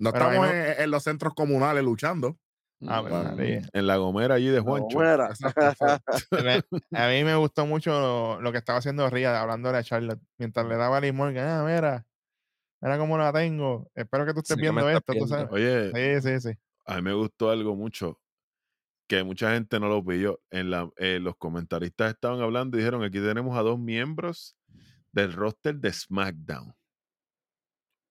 [0.00, 2.36] No Pero estamos en, en los centros comunales luchando.
[2.86, 3.04] Ah,
[3.36, 3.68] pues.
[3.74, 4.98] En la gomera allí de Juancho.
[6.92, 10.66] A mí me gustó mucho lo, lo que estaba haciendo Ría hablándole a Charlotte mientras
[10.66, 11.46] le daba a Liz Morgan.
[11.46, 12.06] Ah, mira,
[12.80, 13.90] mira cómo la tengo.
[13.94, 15.48] Espero que tú estés Sí, viendo esto, tú sabes.
[15.50, 15.90] Oye,
[16.22, 16.58] Sí, sí, sí.
[16.86, 18.18] a mí me gustó algo mucho
[19.06, 20.40] que mucha gente no lo pilló.
[20.50, 24.56] En la, eh, los comentaristas estaban hablando y dijeron: aquí tenemos a dos miembros
[25.12, 26.72] del roster de SmackDown.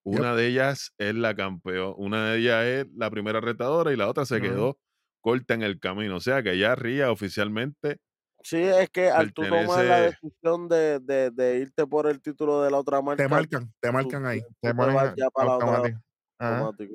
[0.04, 4.08] Una de ellas es la campeona, una de ellas es la primera retadora y la
[4.08, 4.78] otra se quedó
[5.20, 6.16] corta en el camino.
[6.16, 7.98] O sea que ya Ría oficialmente
[8.42, 12.62] Sí, es que al tú tomar la decisión de, de, de irte por el título
[12.62, 14.40] de la otra marca, te marcan, te marcan ahí.
[14.40, 16.00] tú Te te ponen vas ya para la otra automático.
[16.38, 16.58] Ajá.
[16.60, 16.94] automático.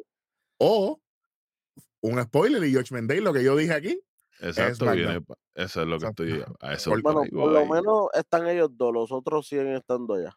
[0.57, 0.99] O
[2.01, 3.99] un spoiler y George Mendez, lo que yo dije aquí.
[4.39, 4.97] Exacto, SmackDown.
[4.97, 6.23] viene eso es lo que Exacto.
[6.25, 6.43] estoy.
[6.61, 10.15] A eso Por- Bueno, ahí por lo menos están ellos dos, los otros siguen estando
[10.15, 10.35] allá.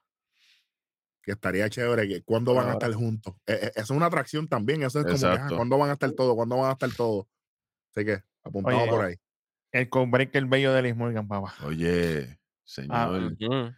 [1.22, 2.09] Que estaría chévere.
[2.09, 2.87] Que, ¿Cuándo van a Ahora.
[2.87, 3.35] estar juntos?
[3.46, 4.83] Eh, eso es una atracción también.
[4.83, 5.48] Eso es como que, ah.
[5.54, 6.35] ¿cuándo van a estar todos?
[6.35, 7.26] ¿Cuándo van a estar todos?
[7.94, 9.14] Así que apuntamos Oye, por ahí.
[9.72, 11.54] El co-breaker bello de Liz Morgan, papá.
[11.64, 12.90] Oye, señor.
[12.92, 13.72] Ah, Ujú.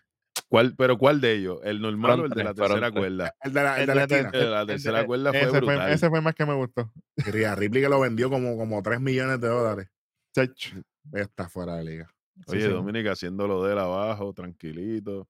[0.49, 1.61] ¿Cuál, pero ¿cuál de ellos?
[1.65, 3.35] ¿El normal o el de la tercera cuerda?
[3.43, 4.45] El de la, el El de la de- esquina.
[4.51, 5.91] La El- tercera el- cuerda fue ese brutal.
[5.93, 6.93] ese fue más que me gustó.
[7.17, 9.89] Rhea Ripley que lo vendió como, como 3 millones de dólares.
[10.35, 10.77] Chacho.
[11.13, 12.15] Está fuera de liga.
[12.37, 12.77] Sí, Oye, señor.
[12.79, 15.29] Dominic haciéndolo de él abajo, tranquilito.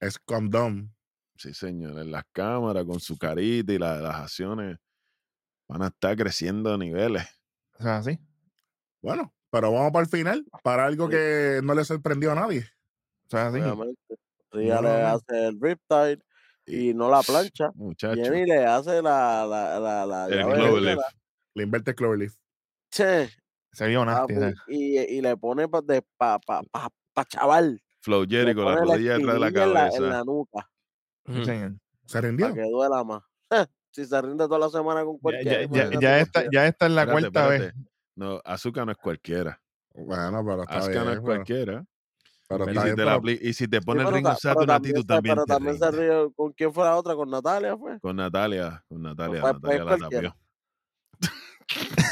[0.00, 0.90] Es condom.
[1.38, 4.76] Sí, señor, en las cámaras, con su carita y la- las acciones
[5.68, 7.24] van a estar creciendo a niveles.
[7.78, 8.18] O sea, sí.
[9.00, 11.12] Bueno, pero vamos para el final, para algo Sí.
[11.12, 12.64] que no le sorprendió a nadie.
[13.26, 13.60] O sea, sí.
[14.50, 16.18] Ria No, le hace el riptide
[16.66, 17.70] y no la plancha.
[17.74, 18.20] Muchacho.
[18.20, 20.98] Jenny le hace la, la, la, la El Cloverleaf.
[21.54, 22.34] Le inverte Cloverleaf.
[22.90, 23.30] Che,
[23.72, 24.34] Se vio nasty.
[24.34, 24.50] o sea.
[24.50, 27.80] papi, y, y le pone pa, de, pa, pa, pa, pa chaval.
[28.00, 29.96] Flow Jericho, la rodilla detrás de la espinilla en la, cabeza.
[29.98, 30.70] en la nuca
[31.28, 31.44] Sí, Ujú.
[31.44, 31.72] señor.
[32.06, 32.46] ¿Se rindió?
[32.50, 33.22] para que duela más.
[33.92, 35.62] si se rinde toda la semana con cualquiera.
[35.62, 36.50] ya, ya, ya los esta, días.
[36.52, 37.74] ya esta es la Espérate, cuarta vez.
[38.16, 39.60] No, Azúcar no es cualquiera.
[39.94, 41.16] Bueno, pero está Asuka no es.
[41.16, 41.84] Pero, cualquiera.
[42.48, 44.26] pero Y si, bien, te la pero- apli- y si te Sí, pone el ring
[44.40, 46.32] Saturn a ti, tú también pero te también se ríe.
[46.34, 47.14] ¿Con quién fue la otra?
[47.14, 47.98] ¿Con Natalia fue?
[48.00, 50.36] Con Natalia, con Natalia, fue- Natalia fue la tapió.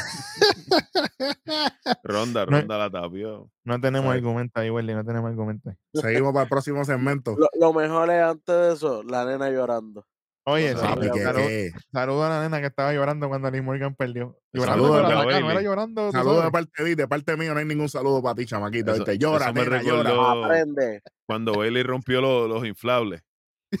[2.03, 3.49] Ronda, No- Ronda la tapió.
[3.63, 4.17] No tenemos Sí.
[4.17, 4.93] argumento ahí, Welly.
[4.93, 7.35] No tenemos argumento seguimos para el próximo segmento.
[7.37, 10.05] Lo, lo mejor es antes de eso, la nena llorando.
[10.49, 11.71] Oye, No, sí, Papi, ¿qué- saludo, qué?
[11.91, 14.37] saludo a la nena que estaba llorando cuando Liz Morgan perdió.
[14.53, 16.05] Llorando, Saludo la no era llorando.
[16.07, 18.45] tú Saludos de parte de ti, de parte mía no hay ningún saludo para ti,
[18.45, 18.91] chamaquita.
[18.91, 19.17] Eso- ¿viste?
[19.17, 20.45] Llora, me nena, llora.
[20.45, 21.01] Aprende.
[21.25, 23.21] Cuando Bailey rompió los, los inflables.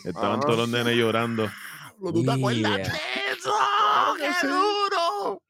[0.03, 1.47] Estaban todos los nenes llorando.
[2.01, 3.53] ¿Tú te acuerdas de eso?
[4.19, 5.41] ¡Qué duro!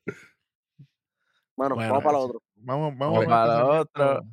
[1.58, 2.42] Bueno, Bueno, vamos para lo otro.
[2.56, 4.24] Vamos, vamos Vamos con para lo otro.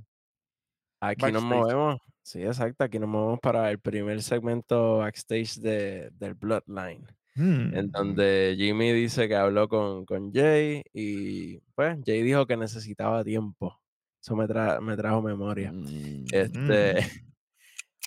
[1.00, 1.98] Aquí nos movemos.
[2.22, 2.84] Sí, exacto.
[2.84, 7.06] Aquí nos movemos para el primer segmento backstage de, del Bloodline.
[7.34, 7.74] Hmm.
[7.74, 13.24] En donde Jimmy dice que habló con, con Jay y pues Jay dijo que necesitaba
[13.24, 13.76] tiempo.
[14.22, 15.72] Eso me, tra- me trajo memoria.
[15.72, 16.24] Mm.
[16.32, 16.98] Este,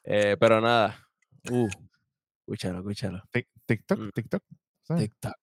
[0.05, 0.97] eh, pero nada.
[1.51, 1.67] Uh,
[2.39, 3.21] escúchalo, escúchalo.
[3.65, 4.09] TikTok, Mm.
[4.11, 4.43] TikTok.
[4.97, 5.33] TikTok.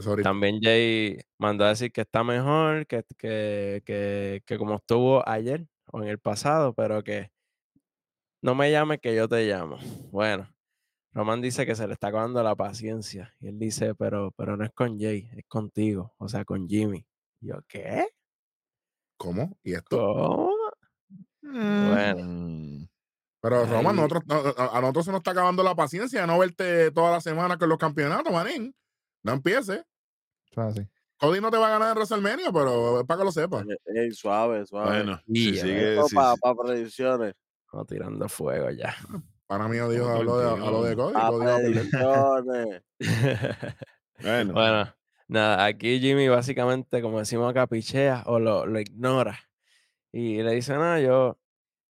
[0.00, 0.22] Sorry.
[0.22, 5.66] También Jay mandó a decir que está mejor, que, que, que, que como estuvo ayer
[5.92, 7.30] o en el pasado, pero que
[8.42, 9.78] no me llame que yo te llamo.
[10.10, 10.48] Bueno,
[11.12, 13.34] Roman dice que se le está acabando la paciencia.
[13.40, 17.04] Y él dice, pero, pero no es con Jay, es contigo, o sea, con Jimmy.
[17.40, 18.08] Y yo, ¿qué?
[19.16, 19.58] ¿Cómo?
[19.62, 19.98] ¿Y esto?
[19.98, 20.50] ¿Cómo?
[21.42, 21.90] Mm.
[21.90, 22.88] Bueno, Mm.
[23.42, 24.22] Pero, Roman, nosotros,
[24.58, 27.70] a, nosotros se nos está acabando la paciencia de no verte toda la semana con
[27.70, 28.74] los campeonatos, manín.
[29.22, 29.82] No empieces.
[30.50, 30.88] O sea, sí.
[31.18, 33.66] Cody no te va a ganar en WrestleMania, pero es para que lo sepas.
[33.66, 35.02] Ey, ey, suave, suave.
[35.04, 37.34] Bueno, sigue, si- para si- predicciones.
[37.72, 38.94] no tirando fuego ya.
[39.46, 41.12] Para mí, Dios habló de, habló de Cody.
[41.14, 42.82] Para predicciones.
[44.22, 44.94] bueno, Bueno,
[45.28, 49.38] nada, aquí Jimmy básicamente, como decimos acá, pichea o lo, lo ignora.
[50.12, 51.38] Y le dice, no, yo,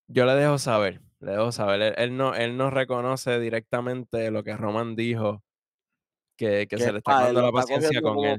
[0.08, 1.80] yo le dejo saber, le dejo saber.
[1.82, 5.42] Él, él no, él no reconoce directamente lo que Roman dijo,
[6.40, 8.38] que, se le está acabando lo la paciencia con él.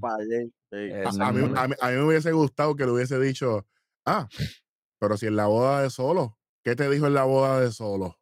[0.72, 0.78] Sí.
[1.22, 3.68] A, a mí, a mí- a mí me hubiese gustado que le hubiese dicho,
[4.06, 4.28] ah,
[5.00, 8.18] pero si en la boda de solo, ¿qué te dijo en la boda de solo?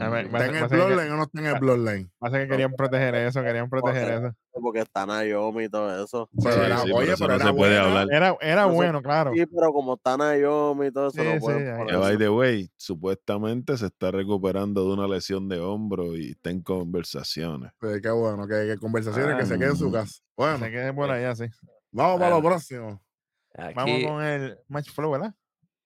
[0.00, 2.10] A ver, mm, va- ¿Está en el Bloodline o no está en el Bloodline?
[2.18, 4.32] Pasa que querían proteger eso, querían proteger eso.
[4.52, 6.30] Porque está Naomi y todo eso.
[6.42, 8.00] Pero Sí, era, sí, oye, eso pero no era se puede buena.
[8.00, 8.36] hablar.
[8.40, 9.32] Era, bueno, claro.
[9.34, 13.76] Sí, pero como está Naomi y todo eso, Sí, no Que by the way, supuestamente
[13.76, 17.70] se está recuperando de una lesión de hombro y está en conversaciones.
[17.78, 19.92] Pues qué bueno, que, que conversaciones que se quede en su Ah.
[20.00, 20.20] casa.
[20.36, 21.44] Bueno, Se quede por allá, sí.
[21.92, 22.48] vamos para lo Bueno.
[22.56, 23.02] próximo.
[23.74, 25.34] Vamos con el match flow, ¿verdad?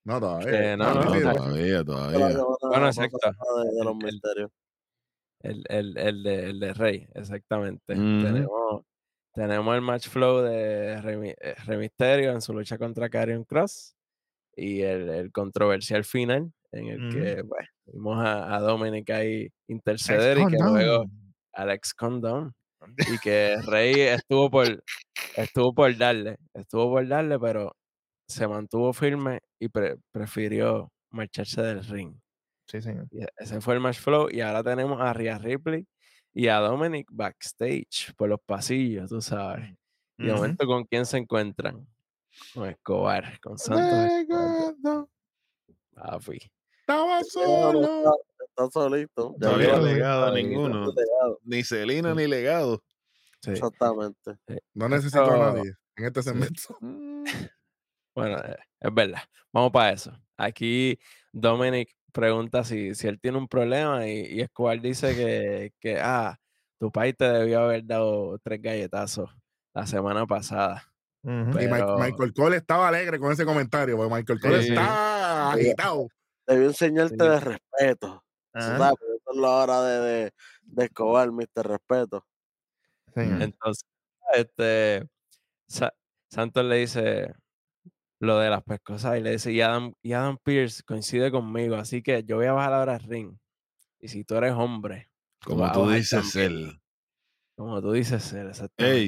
[0.04, 0.72] No, todavía.
[0.72, 1.02] Eh, no, no,
[1.34, 2.38] todavía, todavía.
[2.62, 3.18] Bueno, exacto.
[3.22, 4.50] De, los El- el- misterios.
[5.42, 7.94] el, el, el de, el de Rey, exactamente.
[7.94, 8.82] Tenemos,
[9.34, 13.94] tenemos el match flow de Rey, eh, Rey Mysterio en su lucha contra Karrion Cross
[14.56, 20.38] y el, el controversial final en el que pues, vimos a, a Dominic ahí interceder
[20.38, 21.04] y que luego
[21.52, 22.52] Alex Condom
[23.12, 24.82] y que Rey estuvo por
[25.36, 27.74] estuvo por darle, estuvo por darle, pero
[28.30, 32.14] se mantuvo firme y pre- prefirió marcharse del ring.
[32.66, 33.06] Sí, señor.
[33.10, 34.28] Y e- ese fue el match flow.
[34.30, 35.86] Y ahora tenemos a Rhea Ripley
[36.32, 39.74] y a Dominic backstage por los pasillos, tú sabes.
[40.18, 41.86] Y de momento, ¿con quién se encuentran?
[42.54, 45.06] Con Escobar, con Santos Escobar.
[45.94, 46.38] Papi.
[46.80, 47.80] Estaba solo.
[47.82, 48.10] está,
[48.48, 49.34] está solito.
[49.38, 50.86] No había legado a ninguno.
[50.92, 51.40] legado.
[51.44, 52.82] Ni Celina ni legado.
[53.42, 53.52] Sí.
[53.52, 54.36] Exactamente.
[54.74, 55.72] No necesito a nadie.
[55.96, 56.76] en este segmento.
[58.20, 59.22] Bueno, eh, es verdad.
[59.52, 60.12] Vamos para eso.
[60.36, 60.98] Aquí
[61.32, 66.38] Dominic pregunta si, si él tiene un problema y, y Escobar dice que, que, ah,
[66.78, 69.30] tu país te debió haber dado tres galletazos
[69.74, 70.86] la semana pasada.
[71.22, 74.68] Y Michael Cole estaba alegre con ese comentario, porque Michael Cole Sí.
[74.70, 76.08] está agitado.
[76.46, 77.28] Debió enseñarte Sí.
[77.28, 78.24] de respeto.
[78.54, 78.94] Sabes,
[79.30, 81.62] es la hora de, de, de Escobar, Mr.
[81.68, 82.24] Respeto.
[83.14, 83.84] Entonces,
[84.34, 85.06] este,
[85.68, 85.94] Sa-
[86.30, 87.34] Santos le dice
[88.20, 92.02] lo de las pescosas y le dice, y Adam, y Adam Pierce coincide conmigo, así
[92.02, 93.36] que yo voy a bajar ahora al ring.
[93.98, 95.10] Y si tú eres hombre,
[95.44, 96.52] Como tú dices, también".
[96.52, 96.80] él.
[97.56, 98.48] Como tú dices, él, Ey,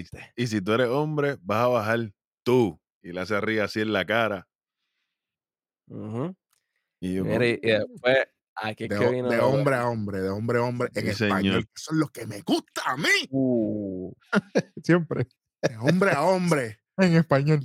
[0.01, 0.33] exactamente.
[0.37, 2.79] y si tú eres hombre, vas a bajar tú.
[3.03, 4.47] Y le hace arriba así en la cara.
[5.89, 6.35] Ujú.
[7.01, 8.19] Y yo, Mira, y, y después,
[8.55, 11.25] aquí es De, que vino de hombre a hombre, de hombre a hombre, en Sí,
[11.25, 11.43] español.
[11.43, 11.69] señor.
[11.75, 13.09] Eso es lo que me gusta a mí.
[13.31, 14.13] Uh,
[14.85, 15.27] Siempre.
[15.63, 16.79] De hombre a hombre.
[16.99, 17.61] En español.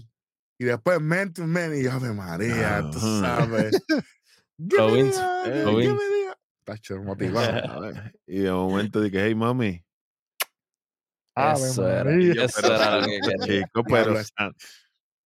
[0.60, 3.46] Y después man to man y Ave María, tú Ajá.
[3.46, 3.82] sabes.
[4.58, 7.92] Vince, the- eh, Tacho, motivado.
[8.28, 9.84] Y de momento dije, hey mami.
[11.36, 14.16] Eso era, yo, eso pero era lo que chico, pero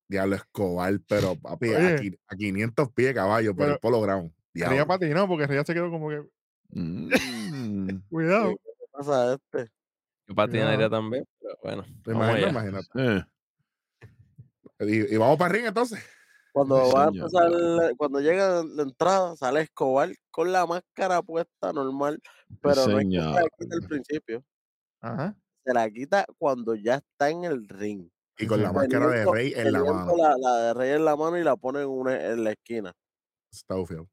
[0.09, 1.95] Diablo, Escobar, pero papi, a, Oye.
[2.01, 4.33] qui- a 500 pies caballo por el Pero- Polo Ground.
[4.53, 4.87] Ría Diablo.
[4.87, 6.21] patinó porque Ría se quedó como que,
[6.73, 7.09] Mm,
[8.09, 8.49] cuidado.
[8.63, 9.71] ¿Qué pasa a este?
[10.27, 10.89] Yo patinaría Cuidado.
[10.97, 11.83] también, pero bueno.
[12.03, 12.37] ¿Te vamos imaginas?
[12.37, 12.49] allá.
[12.69, 13.17] Imagínate.
[13.17, 13.25] eh,
[14.81, 15.99] Y, y vamos para ring entonces.
[16.53, 21.71] Cuando Sí, va a empezar, cuando llega la entrada, sale Escobar con la máscara puesta
[21.71, 22.21] normal,
[22.61, 24.43] pero no es que se la quita al principio,
[24.99, 25.35] Ajá.
[25.63, 28.09] se la quita cuando ya está en el ring.
[28.37, 30.13] Y con la máscara de rey en la mano.
[30.17, 32.91] La, la de rey en la mano y la pone en, una, en la esquina.
[33.51, 34.09] Está bufiado.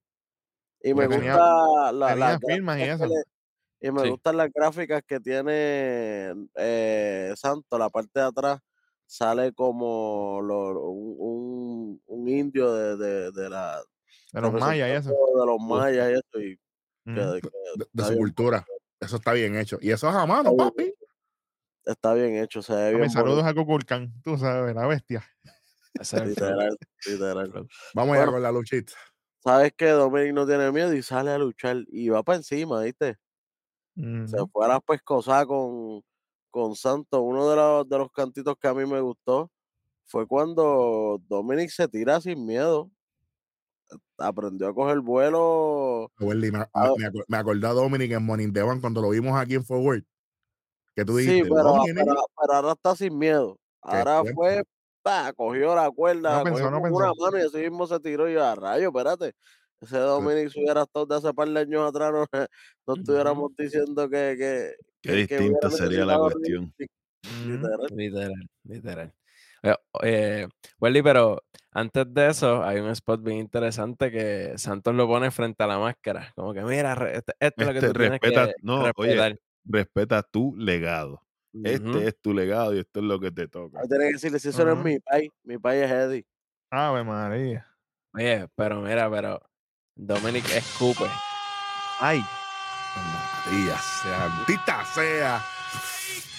[0.81, 3.09] Y me tenía- gusta la, tenía las firmas y gráficas eso.
[3.09, 4.09] que le- y me Sí.
[4.11, 8.61] gustan las gráficas que tiene eh, Santo, la parte de atrás
[9.09, 13.81] sale como lo- un, un, un indio de, de, de la
[14.33, 15.11] De los mayas y eso.
[15.11, 16.53] de los mayas y eso y
[17.07, 17.41] Ujú.
[17.41, 18.67] que- que De, su bien cultura.
[19.01, 19.79] Eso está bien hecho.
[19.81, 20.93] Y eso es a mano, papi.
[21.87, 25.25] Está bien hecho, se ve bien saludos bonito, a Kukulkan, tú sabes, la bestia.
[26.13, 27.69] Literal, literal.
[27.95, 28.33] Vamos allá Bueno.
[28.33, 28.93] con la luchita.
[29.43, 33.17] Sabes que Dominic no tiene miedo y sale a luchar y va para encima, ¿viste?
[33.97, 36.03] Se fue a la pescosa con,
[36.51, 37.21] con Santos.
[37.23, 39.51] Uno de los, de los cantitos que a mí me gustó
[40.07, 42.91] fue cuando Dominic se tira sin miedo.
[44.19, 46.11] Aprendió a coger vuelo.
[46.19, 46.65] Welly, me, me,
[47.05, 50.03] aco- me acordé a Dominic en Morning Devan cuando lo vimos aquí en Forward.
[50.97, 53.57] Que tú Sí, dijiste, pero, Dominic, pero, pero ahora está sin miedo.
[53.81, 54.35] Ahora fuerte.
[54.35, 54.63] fue,
[55.03, 57.87] pa, cogió la cuerda, No la pensó, cogió no con una mano y así mismo
[57.87, 59.35] se tiró y yo, a rayo, espérate.
[59.81, 62.27] Ese Dominic si hubiera estado de hace par de años atrás, no,
[62.87, 66.75] no estuviéramos diciendo que, que, Qué distinta sería la cuestión.
[67.45, 67.87] literal.
[67.91, 69.15] Literal, literal.
[70.03, 70.47] Eh,
[70.81, 75.63] Welly, pero antes de eso hay un spot bien interesante que Santos lo pone frente
[75.65, 76.33] a la máscara.
[76.37, 79.39] Como que mira, este- esto es lo que Este, tú tienes respeta, que no, oye,
[79.65, 81.23] respeta tu legado.
[81.65, 83.79] Este es tu legado y esto es lo que te toca.
[83.79, 86.27] Ahora tiene que decirle, si eso no es mi país, mi país es Eddie.
[86.71, 87.67] Ave María.
[88.15, 89.41] Oye, pero mira, pero
[89.97, 91.05] Dominic escupe.
[92.01, 92.21] Ay.
[93.03, 95.43] Maldita sea, maldita sea.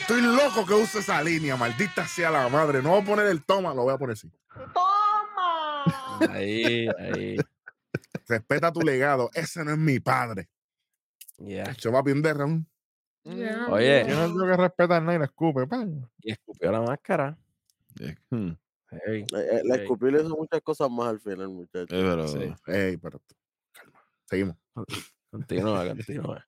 [0.01, 2.81] Estoy loco que use esa línea, maldita sea la madre.
[2.81, 4.31] No voy a poner el toma, lo voy a poner así.
[4.73, 5.85] ¡Toma!
[6.31, 7.37] Ahí, ahí.
[8.27, 9.29] Respeta tu legado.
[9.33, 10.49] Ese no es mi padre.
[11.37, 11.71] ya.
[11.73, 12.65] Yo papi un derrame.
[13.69, 15.67] Oye, Yo no tengo que respetar nada y la escupe.
[15.67, 16.09] pan.
[16.21, 17.37] y escupió la máscara.
[18.29, 18.51] Hmm,
[18.89, 21.89] Heavy, Eh, eh, La escupí le hizo muchas cosas más al final, muchachos.
[21.91, 22.53] eh, pero Sí.
[22.67, 23.21] Ey, pero
[23.73, 23.99] calma.
[24.25, 24.55] Seguimos.
[25.31, 26.45] Continúa, continúa.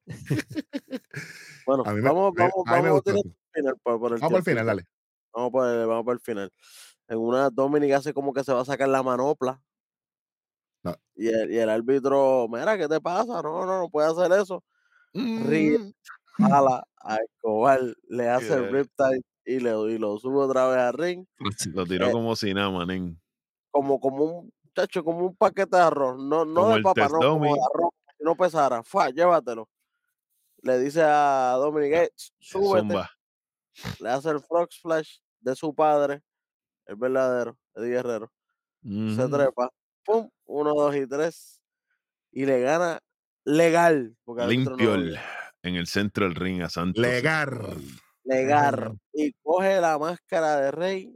[1.66, 3.04] Bueno, A mí me, vamos, me- vamos, a mí me vamos a gustó.
[3.04, 3.30] tirar eso.
[3.30, 3.74] el final
[4.14, 4.86] el Vamos dale.
[5.34, 6.52] Vamos por el, vamos por el final.
[7.08, 9.62] En una Dominic hace como que se va a sacar la manopla.
[10.84, 10.96] No.
[11.16, 13.42] Y, el, y el árbitro, mira, ¿qué te pasa?
[13.42, 14.64] No, no, no puede hacer eso.
[15.14, 15.92] Ríe, Mm,
[16.38, 20.94] jala a Escobar, le hace el riptide y, le, y lo sube otra vez al
[20.94, 21.26] ring.
[21.74, 23.20] Lo tiró Eh, como si nada, manín.
[23.72, 26.18] Como, como un chacho, como un paquete de arroz.
[26.18, 27.92] No, no Como de papa, no, como de arroz.
[28.22, 29.68] No pesara, fue, llévatelo.
[30.64, 32.80] Le dice a Dominic, "Eh, súbete.
[32.88, 33.10] Zumba.
[34.00, 36.22] le hace el frog splash de su padre,
[36.86, 38.32] el verdadero, Eddie Guerrero.
[38.84, 39.70] Se trepa,
[40.04, 41.64] pum, uno, dos y tres,
[42.32, 43.00] y le gana
[43.46, 44.16] legal.
[44.24, 45.16] Porque Limpio no
[45.64, 47.02] en el centro del ring a Santos.
[47.02, 47.60] Legar.
[48.24, 49.00] legal.
[49.14, 51.16] Y coge la máscara de rey,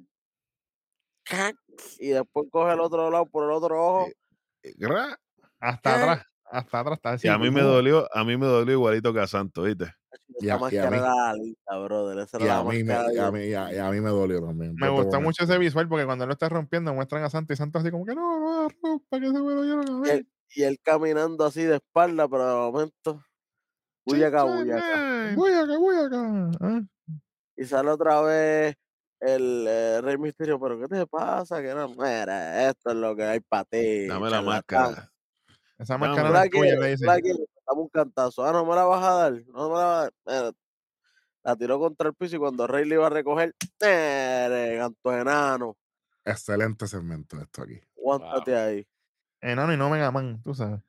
[1.23, 1.55] ¡cac!
[1.99, 4.07] y después coge el otro lado por el otro ojo.
[4.63, 4.73] Eh,
[5.59, 6.01] Hasta Eh.
[6.01, 6.25] atrás.
[6.57, 7.27] Hasta atrás está Y así.
[7.27, 9.93] a mí me dolió, a mí me dolió igualito que a Santos, ¿viste?
[10.39, 12.19] Esa máscara mí- era linda, brother.
[12.19, 13.89] Esa Y era a la mí, me, máscara y a, mí, y a- y a
[13.91, 14.73] mí me dolió también.
[14.75, 17.23] Me no te gustó voy a mucho ese visual porque cuando lo está rompiendo muestran
[17.23, 20.09] a Santo y Santo así como que no, no rompa, que se me lo y,
[20.09, 23.21] él, y él caminando así de espalda, pero de momento.
[24.05, 24.83] Voy acá, voy acá.
[26.61, 26.81] Ah,
[27.57, 28.75] Y sale otra vez
[29.21, 31.61] el eh, Rey Misterio, pero ¿qué te pasa?
[31.61, 34.07] Que no, mira, esto es lo que hay para ti.
[34.07, 34.91] Dame la charlatán".
[34.91, 35.11] máscara.
[35.77, 37.05] Esa máscara no es tuya, le dice.
[37.05, 38.45] Dame un cantazo.
[38.45, 39.33] Ah, no me la vas a dar.
[39.47, 40.13] No me la vas a dar.
[40.25, 40.51] Mira,
[41.43, 44.77] la tiró contra el piso y cuando Rey le iba a recoger, ¡tere!
[44.77, 45.77] Canto enano.
[46.23, 47.79] Excelente segmento esto aquí.
[47.97, 48.87] Aguántate ahí.
[49.41, 50.79] Enano y no Mega Man, tú sabes.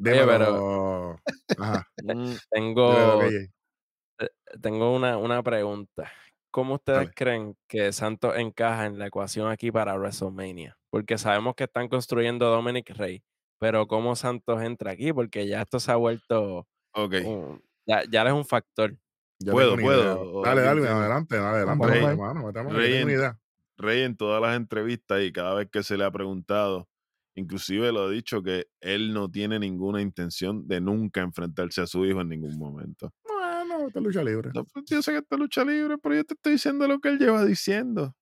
[0.00, 1.16] Pero-
[1.58, 1.88] Ajá.
[2.04, 4.28] Mm, Tengo, KJ.
[4.60, 6.10] tengo una, una pregunta.
[6.50, 7.14] ¿Cómo ustedes Dale.
[7.14, 10.76] creen que Santos encaja en la ecuación aquí para WrestleMania?
[10.90, 13.22] Porque sabemos que están construyendo a Dominic Rey,
[13.58, 15.12] pero ¿cómo Santos entra aquí?
[15.12, 17.14] Porque ya esto se ha vuelto, Ok.
[17.24, 18.96] un- ya, ya es un factor.
[19.38, 21.86] Yo Puedo, puedo, Dale, dale, adelante, adelante.
[21.86, 23.38] Rey- mete mano, mete mano, yo Rey en- idea.
[23.78, 26.88] Rey en todas las entrevistas y cada vez que se le ha preguntado,
[27.34, 32.06] inclusive lo ha dicho que él no tiene ninguna intención de nunca enfrentarse a su
[32.06, 33.12] hijo en ningún momento.
[33.24, 34.50] Bueno, esta lucha libre.
[34.54, 37.10] No, pues, yo sé que esta lucha libre, pero yo te estoy diciendo lo que
[37.10, 38.14] él lleva diciendo.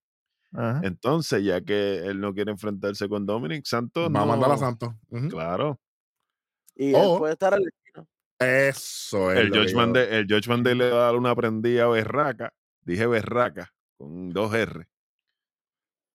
[0.54, 0.80] Ajá.
[0.84, 4.58] Entonces, ya que él no quiere enfrentarse con Dominic Santos, Va a mandar a no-
[4.58, 4.94] Santos.
[5.28, 5.80] Claro.
[6.76, 8.06] Y O- él puede estar en la esquina.
[8.38, 9.38] Eso es.
[9.40, 12.52] El George, yo- Mande, el George Mandel le va a dar una prendida berraca.
[12.82, 14.86] Dije berraca, con dos R.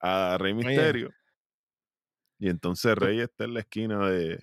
[0.02, 1.12] A Rey Misterio.
[2.40, 4.42] Y entonces Rey está en la esquina de.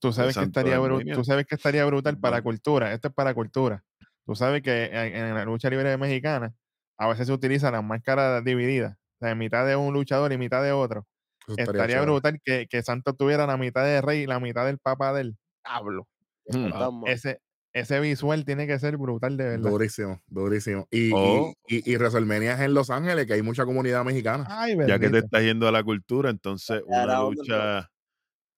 [0.00, 0.76] Tú sabes, que estaría
[1.14, 2.92] tú sabes que estaría brutal para cultura.
[2.92, 3.84] Esto es para cultura.
[4.24, 6.54] Tú sabes que en, en la lucha libre mexicana
[6.96, 8.96] a veces se utilizan las máscaras divididas.
[9.20, 11.06] O sea, mitad de un luchador y mitad de otro.
[11.48, 14.78] Eso Estaría, brutal que, que Santos tuviera la mitad de Rey y la mitad del
[14.78, 16.06] papá del Pablo.
[16.46, 16.66] Hmm.
[16.66, 17.08] Estamos.
[17.08, 17.40] Ese,
[17.72, 19.70] ese visual tiene que ser brutal de verdad.
[19.70, 20.86] Durísimo, durísimo.
[20.90, 24.44] Y, y- O- y, y WrestleMania es en Los Ángeles, que hay mucha comunidad mexicana.
[24.48, 27.90] Ay, Ya que te estás yendo a la cultura, entonces Ya una lucha.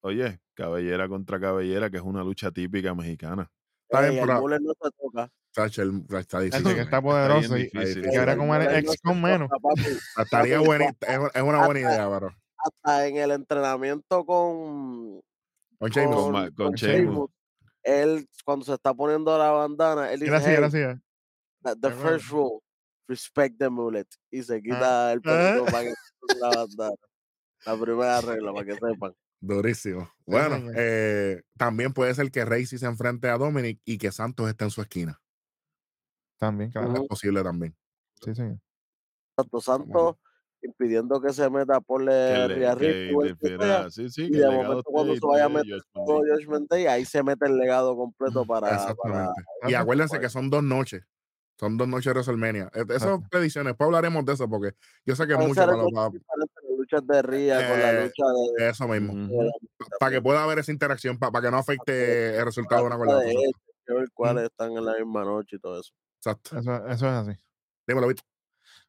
[0.03, 3.51] Oye, cabellera contra cabellera, que es una lucha típica mexicana.
[3.89, 5.31] Está bien, pero- no se toca.
[5.53, 6.65] Tacho, el- está difícil.
[6.67, 6.81] que man.
[6.81, 8.07] está poderoso y, difícil.
[8.13, 9.49] y ahora El como eres ex con menos.
[10.17, 12.35] Estaría buena, es, es una buena idea, pero.
[12.57, 15.21] Hasta en el entrenamiento con,
[15.79, 16.17] Con Sheamus.
[16.23, 17.31] Con con Sheamus.
[17.83, 21.01] él cuando se está poniendo la bandana, él dice, Gracias, "Hey, gracias.
[21.65, 22.61] the, the first rule,
[23.09, 24.07] respect the mullet.
[24.31, 25.55] Y se quita el ah.
[25.55, 26.97] pelito para que se ponga la bandana.
[27.67, 29.15] La primera regla, para que sepan.
[29.41, 30.13] Durísimo.
[30.27, 34.49] Bueno, eh, también puede ser que Rey sí se enfrente a Dominic y que Santos
[34.51, 35.19] esté en su esquina.
[36.41, 36.89] También, claro.
[36.89, 37.03] Ujú.
[37.03, 37.77] Es posible también.
[38.15, 38.59] Sí, señor.
[39.37, 40.17] Santos Santos
[40.63, 42.49] impidiendo que se meta por le.
[43.91, 46.21] Sí, sí, y de momento cuando se vaya a y meter todo.
[46.21, 49.43] Judgment Day, ahí se mete el legado completo para, para Exactamente.
[49.69, 49.83] y Ajá.
[49.83, 51.03] acuérdense que son dos noches.
[51.59, 52.71] Son dos noches de WrestleMania.
[52.73, 54.75] E- Esas predicciones, después hablaremos de eso porque
[55.05, 58.05] yo sé que pueden mucho ser para, para- diferentes luchas de Ria con la Eh,
[58.05, 58.25] lucha
[58.57, 59.31] de, eso mismo.
[59.99, 63.09] Para que pueda haber esa interacción, para, que no afecte el resultado de una con
[63.09, 63.31] la otra.
[64.15, 65.93] cuáles están en la misma noche y todo eso.
[66.21, 66.59] Exacto.
[66.59, 67.41] Eso, eso es así.
[67.87, 68.23] Dímelo, Vito.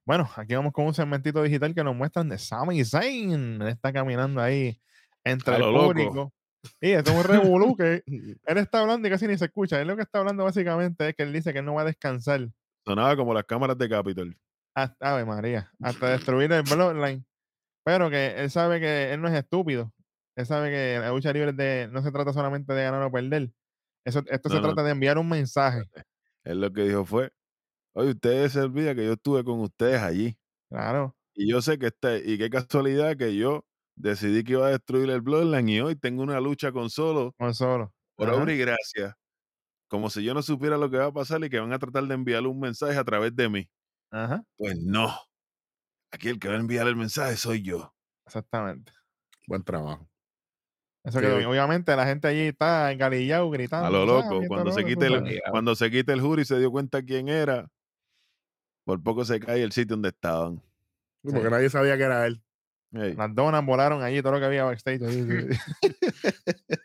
[0.06, 3.62] Bueno, aquí vamos con un segmentito digital que nos muestran de Sami Zayn.
[3.62, 4.82] Él está caminando ahí
[5.24, 5.86] entre el loco.
[5.86, 6.34] público.
[6.80, 8.04] Y esto es un revolú que
[8.46, 9.80] él está hablando y casi ni se escucha.
[9.80, 11.86] Él lo que está hablando básicamente es que él dice que él no va a
[11.86, 12.50] descansar
[12.86, 14.36] Sonaba como las cámaras de Capitol.
[14.74, 17.26] hasta, Ave María, hasta destruir el Bloodline.
[17.84, 19.94] Pero que él sabe que él no es estúpido.
[20.36, 23.52] Él sabe que la lucha libre de, no se trata solamente de ganar o perder.
[24.06, 24.62] Eso, esto se no.
[24.62, 25.84] trata de enviar un mensaje.
[26.45, 27.32] Él lo que dijo fue,
[27.93, 30.38] oye, ustedes se olvidan que yo estuve con ustedes allí.
[30.69, 31.15] Claro.
[31.36, 35.10] Y yo sé que este, y qué casualidad que yo decidí que iba a destruir
[35.12, 37.93] el Bloodline y hoy tengo una lucha con solo Con solo.
[38.15, 38.41] por Ajá.
[38.41, 39.17] obra y gracia.
[39.89, 42.06] Como si yo no supiera lo que va a pasar y que van a tratar
[42.06, 43.69] de enviarle un mensaje a través de mí.
[44.12, 44.44] Ajá.
[44.58, 45.10] Pues no.
[46.12, 47.94] Aquí el que va a enviar el mensaje soy yo.
[48.25, 48.94] Exactamente.
[49.48, 50.10] Buen trabajo.
[51.04, 51.25] Eso Sí.
[51.25, 53.87] que obviamente la gente allí está engalillado gritando.
[53.87, 54.47] A lo "Sami, loco.
[54.47, 57.02] Cuando lo se, otro", quite el, cuando se quite el jury y se dio cuenta
[57.04, 57.67] quién era,
[58.85, 60.58] por poco se cae el sitio donde estaban.
[61.23, 62.41] Sí, Porque nadie sabía que era él.
[62.93, 64.99] Ey, Las donas volaron allí, todo lo que había backstage.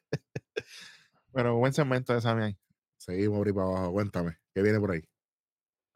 [1.33, 2.57] Pero buen segmento de Sami ahí.
[2.99, 3.93] Seguimos por ahí para abajo.
[3.93, 4.39] Cuéntame.
[4.55, 5.03] ¿Qué viene por ahí?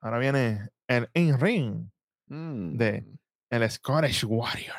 [0.00, 1.90] Ahora viene el in-ring,
[2.26, 3.18] de- mm,
[3.50, 4.76] el Scottish Warrior.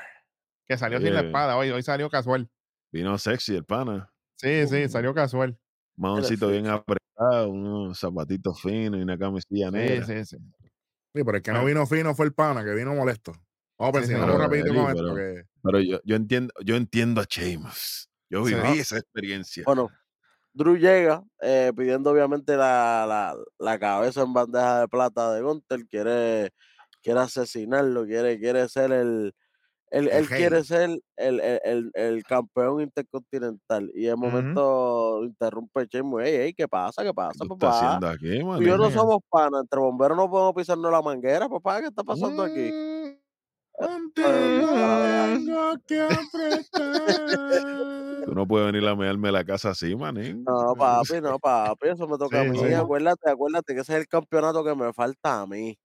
[0.67, 1.69] Que salió sin la espada hoy.
[1.71, 2.49] Hoy salió casual.
[2.91, 4.11] Vino sexy el pana.
[4.35, 5.57] Sí, sí, salió casual.
[5.95, 10.05] Maoncito bien apretado, unos zapatitos finos y una camisilla Sí, negra.
[10.05, 10.37] sí, sí.
[11.13, 13.33] Sí, pero el que no vino fino fue el pana, que vino molesto.
[13.77, 15.03] Vamos a Sí, sí, pensar pero, rapidito Eli, con esto.
[15.03, 18.09] pero- que- Pero yo, yo entiendo, yo entiendo a Sheamus.
[18.29, 18.55] Yo Sí.
[18.55, 19.63] viví esa experiencia.
[19.65, 19.89] Bueno,
[20.53, 25.85] Drew llega eh, pidiendo obviamente la, la, la cabeza en bandeja de plata de Gunter,
[25.87, 26.51] quiere,
[27.03, 29.33] quiere asesinarlo, quiere, quiere ser el,
[29.91, 33.91] él, quiere ser el, el, el- el campeón intercontinental.
[33.93, 37.03] Y de momento interrumpe Sheamus, ey, ey, ¿qué pasa?
[37.03, 37.69] ¿Qué ¿Qué pasa, estás papá?
[37.69, 41.81] haciendo aquí, y yo no somos panas, entre bomberos no podemos pisarnos la manguera, papá,
[41.81, 42.71] ¿qué está pasando aquí?
[42.71, 43.17] Mm,
[43.73, 45.45] Contigo mm.
[45.45, 46.61] tengo que apretar.
[48.25, 50.43] Tú no puedes venir a mearme la casa así, manín.
[50.45, 52.57] No, papi, no, papi, eso me toca a Sí, mí.
[52.59, 52.73] sí.
[52.73, 55.77] Acuérdate, acuérdate que ese es el campeonato que me falta a mí.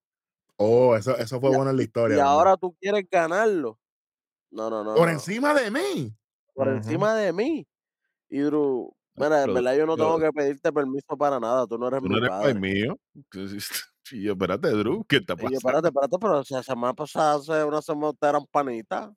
[0.59, 2.17] Oh, eso, eso fue Y, a- bueno en la y historia.
[2.19, 2.33] también.
[2.33, 3.79] ahora tú quieres ganarlo.
[4.51, 5.13] No, no, no, Por no.
[5.13, 6.15] encima de mí.
[6.55, 7.67] Por encima de mí.
[8.29, 11.79] Y Drew, Ah, mira, en verdad yo no tengo que pedirte permiso para nada, tú
[11.79, 12.55] no eres Tú mi no eres padre.
[12.55, 12.99] mío.
[14.13, 15.57] Y yo, espérate, Drew, ¿qué está Y yo, pasando?
[15.59, 19.11] espérate, espérate, pero si la semana pasada, hace una semana ustedes eran panitas.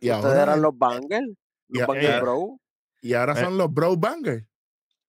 [0.00, 1.28] Y Ustedes ahora, eran los bangers,
[1.68, 2.58] y los bangers eh, bro.
[3.02, 3.44] y ahora Eh.
[3.44, 4.46] son los bro bangers.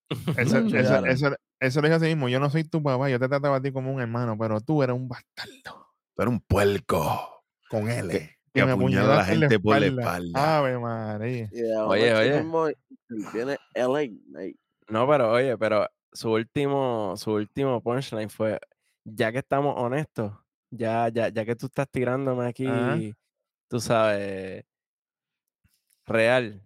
[0.09, 0.19] Eso,
[0.57, 1.05] eso, claro.
[1.07, 1.27] eso,
[1.61, 2.27] eso le dije así mismo.
[2.27, 4.83] Yo no soy tu papá, yo te trataba a ti como un hermano, pero tú
[4.83, 5.87] eres un bastardo.
[6.15, 8.09] Tú eres un puerco Con L.
[8.11, 10.57] que Que apuñala a la gente por la espalda.
[10.59, 11.49] Ave María.
[11.51, 12.41] Y de Oye, oye.
[12.41, 12.67] mismo
[13.33, 14.57] viene LA Knight.
[14.89, 18.59] No, pero oye, pero su último, su último punchline fue,
[19.03, 20.33] ya que estamos honestos,
[20.69, 22.97] ya, ya, ya que tú estás tirándome aquí, Ajá.
[23.69, 24.63] tú sabes,
[26.05, 26.61] real,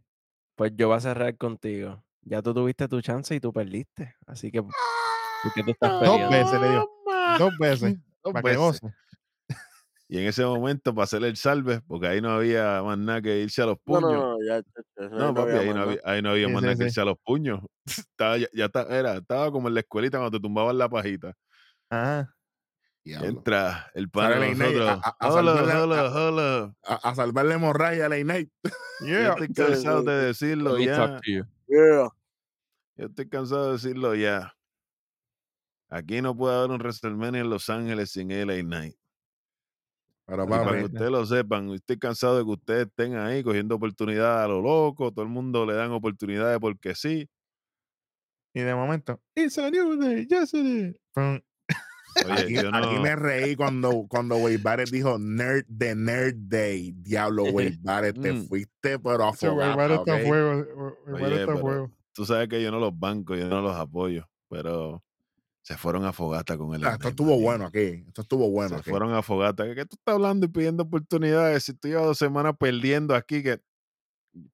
[0.55, 2.03] pues yo voy a ser real contigo.
[2.21, 4.15] Ya tú tuviste tu chance y tú perdiste.
[4.25, 4.73] Así que, ¿por
[5.55, 6.29] qué tú estás Dos peleando?
[6.37, 6.89] veces le dio.
[7.39, 7.97] Dos veces.
[8.23, 8.81] Dos veces.
[10.09, 13.39] Y en ese momento, para hacer el salve, porque ahí no había más nada que
[13.41, 14.21] irse a los No, no, puños.
[14.21, 16.83] no, ya, No, papi, ahí no había, ahí no había Sí, más sí, nada que
[16.85, 17.59] irse a los puños.
[18.07, 21.33] estaba, ya, ya está- era, estaba como en la escuelita cuando te tumbaban la pajita.
[21.89, 22.33] Ajá.
[23.03, 23.27] Diablo.
[23.29, 24.89] Entra el Sale de a- nosotros.
[25.03, 26.73] a- a Hola, salvarle hola, a- hola.
[26.83, 28.49] A, a salvarle hemorragia a Late Night.
[29.01, 29.29] Yo Yeah.
[29.31, 31.19] estoy Sí, cansado de decirlo ya.
[31.25, 32.09] Yeah.
[32.97, 34.53] Yo estoy cansado de decirlo ya.
[35.89, 38.95] Aquí no puede haber un WrestleMania en Los Ángeles sin LA Knight.
[40.27, 40.45] Para
[40.79, 44.61] que ustedes lo sepan, estoy cansado de que ustedes estén ahí cogiendo oportunidades a lo
[44.61, 47.29] loco, todo el mundo le dan oportunidades porque sí.
[48.53, 50.99] Y de momento, it's a new day, yesterday.
[51.13, 51.39] Pum.
[52.25, 56.35] Oye, aquí, yo aquí no, me reí cuando, cuando Wade Barrett dijo Nerd de Nerd
[56.35, 56.91] Day.
[56.97, 58.47] Diablo, Wade Barrett, te Mm.
[58.47, 59.61] fuiste, pero a fuego.
[62.13, 65.03] tú sabes que yo no los banco, yo no los apoyo, pero
[65.67, 68.05] se fueron a fogata con el Ah, Esto estuvo bueno aquí.
[68.07, 68.89] Esto estuvo bueno se aquí.
[68.89, 69.65] fueron a fogata.
[69.75, 71.65] ¿Qué tú estás hablando y pidiendo oportunidades?
[71.65, 73.59] Si tú llevas dos semanas perdiendo aquí, que.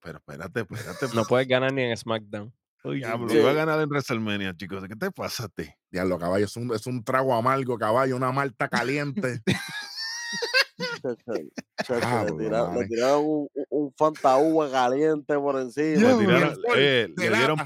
[0.01, 1.05] Pero espérate, espérate.
[1.13, 2.51] No puedes ganar ni en SmackDown.
[2.83, 3.31] Oye, Diablo.
[3.31, 4.83] iba a ganar en WrestleMania, chicos.
[4.87, 5.69] ¿Qué te pasa a ti?
[5.91, 9.41] Diablo, caballo, es un, es un trago amargo, caballo, una malta caliente.
[12.01, 16.13] Ah, le, tiraron un, un, un Fanta uva caliente por encima.
[16.13, 17.57] Le, tiraron, eh, le dieron,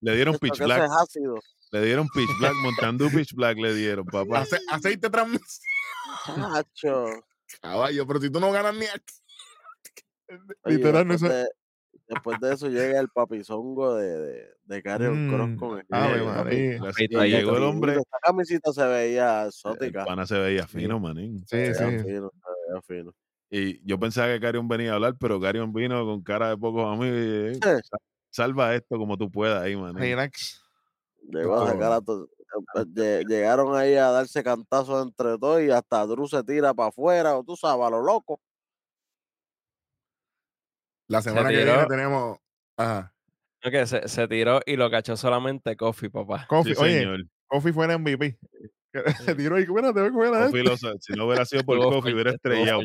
[0.00, 0.84] le dieron pitch black.
[0.84, 1.34] es ácido.
[1.72, 4.40] Le dieron pitch black, montando pitch black le dieron, papá.
[4.40, 5.66] Ace- aceite transmisión.
[6.24, 7.06] Chacho.
[7.60, 9.14] Caballo, pero si tú no ganas ni aquí.
[10.64, 11.48] Oye, Literal, no sé.
[12.08, 15.84] De, después de eso llega el papizongo de, de, de Karrion Cross Mm, con el
[15.90, 17.24] Eh, María.
[17.26, 17.92] llegó el hombre.
[17.94, 20.04] Esa camisita se veía El exótica.
[20.04, 21.40] pana se veía fino, manín.
[21.46, 22.04] Sí, se veía sí.
[22.04, 23.12] fino, se veía fino.
[23.50, 26.84] Y yo pensaba que Carion venía a hablar, pero Carion vino con cara de pocos
[26.92, 27.16] amigos.
[27.18, 27.98] y, eh, Sí.
[28.30, 29.96] Salva esto como tú puedas ahí, manín.
[29.96, 30.62] Relax.
[31.30, 32.28] Llegó a Estuvo sacar a to-
[32.76, 36.90] eh, lle- Llegaron ahí a darse cantazos entre todos y hasta Drew se tira para
[36.90, 38.40] afuera, o tú sabes, a lo loco.
[41.08, 41.72] La semana que tiró.
[41.72, 42.38] viene tenemos.
[42.76, 43.14] Ajá.
[43.64, 46.46] No, que se, se tiró y lo cachó solamente Kofi, papá.
[46.48, 47.20] Kofi, Sí, oye, señor.
[47.48, 48.38] Kofi fuera MVP.
[49.26, 51.78] Se tiró y bueno, te voy a coger a sa- si no hubiera sido por
[51.78, 52.80] Kofi, hubiera estrellado,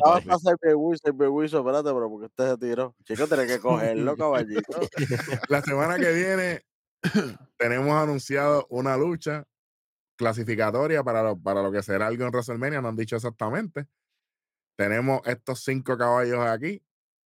[0.74, 2.94] Wilson, espérate, pero porque usted se tiró.
[3.04, 4.80] Chico, tiene que cogerlo, caballito.
[5.48, 6.60] La semana que viene
[7.56, 9.44] tenemos anunciado una lucha
[10.16, 13.86] clasificatoria para lo, para lo que será algo en WrestleMania, no han dicho exactamente.
[14.76, 16.82] Tenemos estos cinco caballos aquí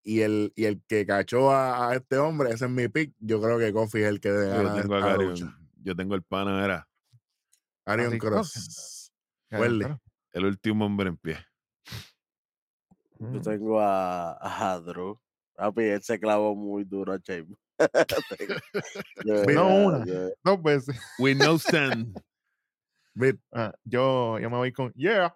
[0.08, 3.12] y el, y el que cachó a, a este hombre, ese es mi pick.
[3.18, 5.58] Yo creo que Kofi es el que debe Yo ganar tengo a lucha.
[5.82, 6.88] Yo tengo el pana, era
[7.84, 9.12] Arion Así, Cross.
[9.48, 10.00] Claro.
[10.32, 11.38] el último hombre en pie.
[13.18, 13.40] Yo Mm.
[13.42, 14.36] tengo a,
[14.72, 15.18] a Drew.
[15.54, 17.48] Papi, él se clavó muy duro a Shane.
[19.54, 20.04] No una.
[20.44, 20.96] Dos veces.
[21.18, 22.16] We know stand.
[23.52, 25.34] Ah, yo, yo me voy con Yeah.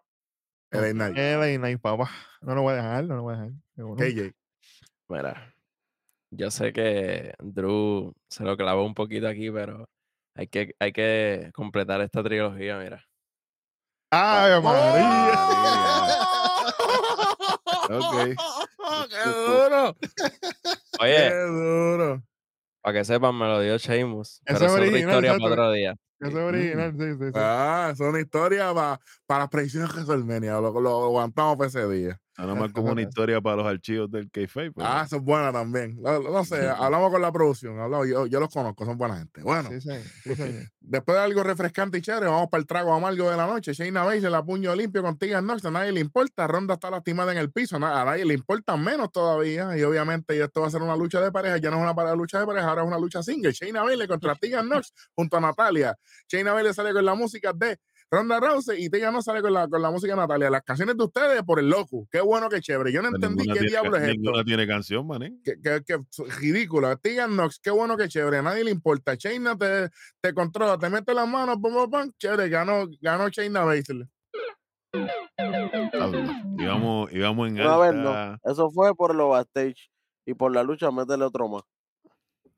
[0.70, 1.16] LA Knight.
[1.16, 2.08] LA Knight, papá.
[2.42, 3.52] No lo voy a dejar, no lo voy a dejar.
[3.96, 4.39] KJ.
[5.10, 5.52] Mira,
[6.30, 9.88] yo sé que Drew se lo clavó un poquito aquí, pero
[10.36, 13.04] hay que, hay que completar esta trilogía, mira.
[14.12, 15.46] ¡Ave María!
[17.92, 18.14] Ok.
[19.08, 19.96] ¡Qué duro!
[20.00, 22.22] ¡Qué Oye, duro!
[22.82, 24.40] Para que sepan, me lo dio Sheamus.
[24.44, 25.42] Eso es original, historia exacto.
[25.42, 25.96] para otro día.
[26.20, 27.32] Eso es original, sí, sí, sí.
[27.34, 30.60] Ah, es una historia pa- para las predicciones de WrestleMania.
[30.60, 32.20] Lo, lo aguantamos para ese día.
[32.40, 34.72] Nada más como una historia para los archivos del Kayfabe.
[34.72, 35.96] pero- Ah, eso es buena también.
[36.00, 37.78] No, no sé, hablamos con la producción.
[37.78, 39.42] hablamos, yo, yo los conozco, son buena gente.
[39.42, 39.90] Bueno, Sí, sí,
[40.24, 40.64] sí, señor.
[40.80, 43.72] después de algo refrescante y chévere, vamos para el trago amargo de la noche.
[43.72, 45.64] Shayna Baszler la puño limpio con Tegan Nox.
[45.64, 46.46] A nadie le importa.
[46.46, 47.76] Ronda está lastimada en el piso.
[47.76, 49.76] A nadie le importa menos todavía.
[49.76, 51.58] Y obviamente y esto va a ser una lucha de pareja.
[51.58, 53.52] Ya no es una lucha de pareja, ahora es una lucha single.
[53.52, 55.96] Shayna Baszler contra Tegan Nox junto a Natalia.
[56.28, 57.78] Shayna Baszler sale con la música de
[58.12, 60.50] Ronda Rousey y Tegan Nox sale con la, con la música de Natalia.
[60.50, 62.08] Las canciones de ustedes por el loco.
[62.10, 62.90] Qué bueno, qué chévere.
[62.92, 64.14] Yo no Pero entendí qué tiene diablo es esto.
[64.14, 65.38] Ninguna tiene canción, mané.
[65.44, 66.96] que, que, que es ridícula.
[66.96, 69.14] Tegan Nox, qué bueno que chévere, a nadie le importa.
[69.14, 69.90] Shayna te,
[70.20, 74.08] te controla, te mete las manos, pum, pum, pum, chévere, ganó, ganó Shayna Baszler.
[76.58, 78.08] Íbamos, íbamos en Una vez no.
[78.12, 78.38] alta.
[78.50, 79.90] Eso fue por lo backstage.
[80.26, 81.62] Y por la lucha, métele otro más.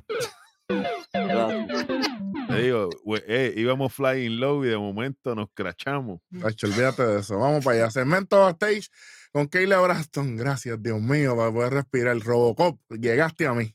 [1.12, 2.22] Gracias.
[2.57, 6.20] Te digo, we- eh, íbamos flying low y de momento nos crachamos.
[6.40, 7.38] Tacho, olvídate de eso.
[7.38, 7.90] Vamos para allá.
[7.90, 8.88] Segmento backstage
[9.32, 10.36] con Kayla Braston.
[10.36, 12.18] Gracias, Dios mío, para poder respirar.
[12.18, 13.74] Robocop, llegaste a mí.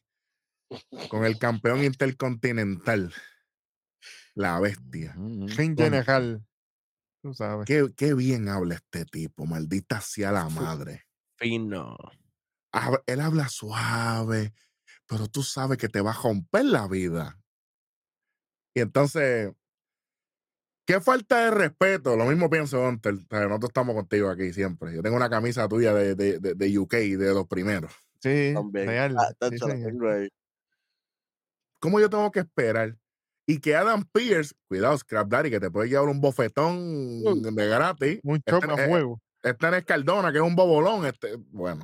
[1.10, 3.14] Con el campeón intercontinental.
[4.36, 5.14] La bestia.
[5.16, 6.46] Con- general.
[7.24, 7.66] Tú sabes.
[7.66, 11.06] Qué, qué bien habla este tipo, maldita sea la madre.
[11.38, 11.98] Fino.
[12.72, 14.54] Hab- él habla suave,
[15.08, 17.40] pero tú sabes que te va a romper la vida.
[18.78, 19.52] Y entonces,
[20.86, 22.16] qué falta de respeto.
[22.16, 23.16] Lo mismo pienso, Hunter.
[23.16, 24.94] O sea, Nosotros estamos contigo aquí siempre.
[24.94, 27.92] Yo tengo una camisa tuya de, de, de, de UK, de los primeros.
[28.22, 28.86] Sí, También.
[28.86, 29.16] real.
[29.18, 30.30] Ah, sí.
[31.80, 32.96] ¿Cómo yo tengo que esperar?
[33.48, 37.24] Y que Adam Pierce, cuidado, Scrap Daddy, que te puede llevar un bofetón
[37.56, 38.20] de gratis.
[38.22, 39.20] Un Este- chop a eh, fuego.
[39.42, 41.04] Está en Escaldona, que es un bobolón.
[41.08, 41.84] Este, bueno,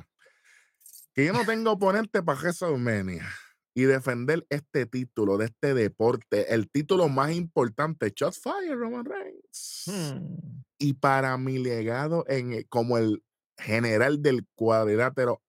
[1.12, 3.28] que yo no tengo oponente para WrestleMania
[3.74, 9.84] y defender este título de este deporte, el título más importante, Shots Fire, Roman Reigns.
[9.86, 10.62] Hmm.
[10.78, 13.22] Y para mi legado en, el- como el
[13.58, 15.42] general del cuadrilátero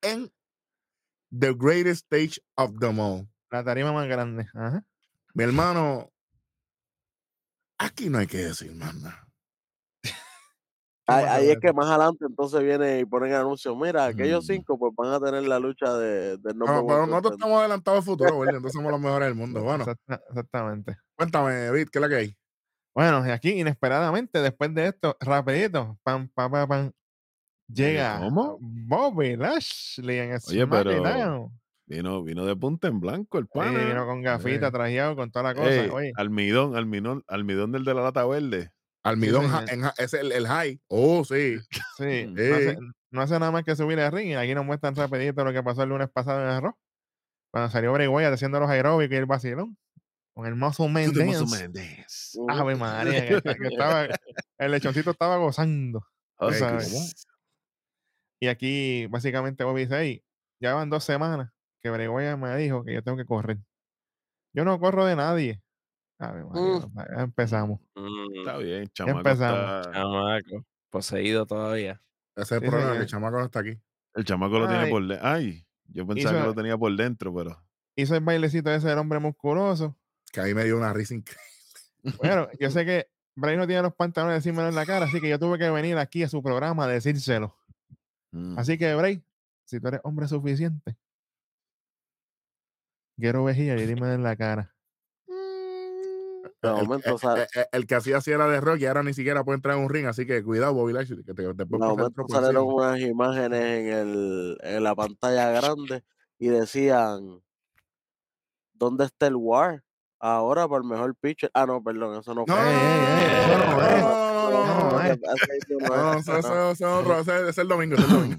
[0.00, 0.32] en
[1.30, 3.28] The Greatest Stage of them all.
[3.50, 4.46] La tarima más grande.
[4.54, 4.84] Ajá.
[5.34, 6.12] Mi hermano,
[7.78, 9.28] aquí no hay que decir más nada.
[11.06, 13.76] Ahí, es que más adelante entonces viene y ponen anuncios.
[13.76, 14.52] Mira, aquellos Mm.
[14.54, 18.04] cinco pues van a tener la lucha de, del No, pero nosotros estamos adelantados al
[18.04, 18.56] futuro, ¿verdad?
[18.56, 19.62] Entonces somos los mejores del mundo.
[19.62, 20.96] Bueno, Exacta- exactamente.
[21.16, 22.36] cuéntame, David, ¿qué es la que hay?
[22.94, 26.92] Bueno, y aquí inesperadamente, después de esto, rapidito, pam, pam, pam, pam,
[27.66, 28.58] llega ¿cómo?
[28.60, 31.50] Bobby Lashley en Oye, pero
[31.86, 33.84] vino, vino de punta en blanco el Sí, pana.
[33.84, 34.70] vino con gafita, Eh.
[34.70, 35.68] trajeado, con toda la cosa.
[35.84, 38.70] Ey, Oye, almidón, almidón, almidón del de la lata verde.
[39.04, 40.80] Almidón, en ja- es el, el high.
[40.88, 41.58] Oh, sí.
[41.98, 42.76] sí, no, hace, Ey.
[43.10, 44.36] no hace nada más que subir el ring.
[44.36, 46.74] Aquí nos muestran rapidito lo que pasó el lunes pasado en Arroz.
[47.52, 49.76] Cuando salió Bray Wyatt haciendo los aeróbicos y el vacilón.
[50.34, 51.40] Con el Muscle Man Dance.
[51.40, 52.38] Muscle Man Dance.
[52.38, 52.50] Ujú.
[52.50, 54.06] Ave María, que, que estaba,
[54.58, 56.06] el lechoncito estaba gozando.
[56.36, 56.50] ¿cómo?
[58.40, 60.24] Y aquí, básicamente, Bobby dice, "Ey,
[60.60, 61.50] ya van dos semanas
[61.82, 63.58] que Bray Wyatt me dijo que yo tengo que correr.
[64.54, 65.60] Yo no corro de nadie.
[66.28, 66.94] María, Mm.
[67.16, 67.80] ya empezamos.
[67.94, 69.18] Mm, Está bien, chamaco.
[69.18, 69.86] empezamos.
[69.86, 70.66] está- chamaco.
[70.90, 72.02] Poseído todavía.
[72.36, 73.02] Ese es el Sí, problema, que señor.
[73.02, 73.80] el chamaco no está aquí.
[74.14, 75.26] El chamaco lo tiene por dentro.
[75.26, 77.62] Ay, yo pensaba que lo tenía por dentro, pero.
[77.96, 79.96] Hizo el bailecito ese del hombre musculoso.
[80.32, 81.42] Que ahí me dio una risa increíble.
[82.18, 85.20] Bueno, yo sé que Bray no tiene los pantalones de decírmelo en la cara, así
[85.20, 87.56] que yo tuve que venir aquí a su programa a decírselo.
[88.32, 89.22] mm, Así que, Bray,
[89.66, 90.96] si tú eres hombre suficiente,
[93.18, 94.71] quiero vejía y dime en la cara.
[96.62, 98.86] De El, momento el- sale, el- el- el que hacía así era de rock y
[98.86, 101.42] ahora ni siquiera puede entrar en un ring, así que cuidado, Bobby Lashley, que te,
[101.42, 102.74] te de momento salieron encima.
[102.88, 106.04] unas imágenes en, el, en la pantalla grande
[106.38, 107.42] y decían,
[108.74, 109.82] ¿dónde está el War?
[110.20, 111.50] Ahora por el mejor pitcher.
[111.52, 112.62] Ah, no, perdón, eso no No, fue.
[112.64, 115.12] no, no no, no, no, no, no, no no,
[116.12, 117.60] no no, no, no.
[117.60, 117.96] el domingo.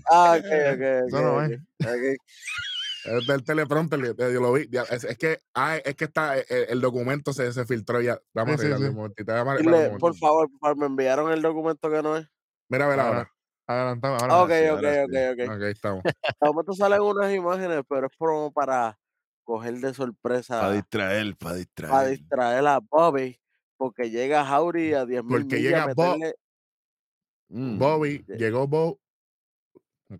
[0.09, 0.39] Ah,
[1.11, 1.41] no.
[3.05, 4.69] Es del teleprompter, yo lo vi.
[4.89, 8.19] Es, es que, ah, es que está, el, el documento se, se filtró ya.
[8.33, 8.89] Vamos Sí, a sí, sí.
[8.91, 9.33] momentito.
[9.57, 12.27] Dile, por favor, por favor, me enviaron el documento que no es.
[12.69, 13.31] Mira, a ver ahora.
[13.67, 14.41] Adelantado, ahora.
[14.43, 15.41] Ok, sí, ok, ahora ok, sí.
[15.43, 15.55] ok.
[15.55, 16.03] Ok, ahí estamos.
[16.03, 16.13] De
[16.47, 18.97] momento salen unas imágenes, pero es como para
[19.43, 21.91] coger de Para sorpresa, distraer, para distraer.
[21.91, 23.39] para distraer a Bobby,
[23.77, 26.15] porque llega Jauri a 10 mil Porque millas llega Bob.
[26.17, 26.35] meterle...
[27.49, 28.99] Mm, Bobby, llegó Bob.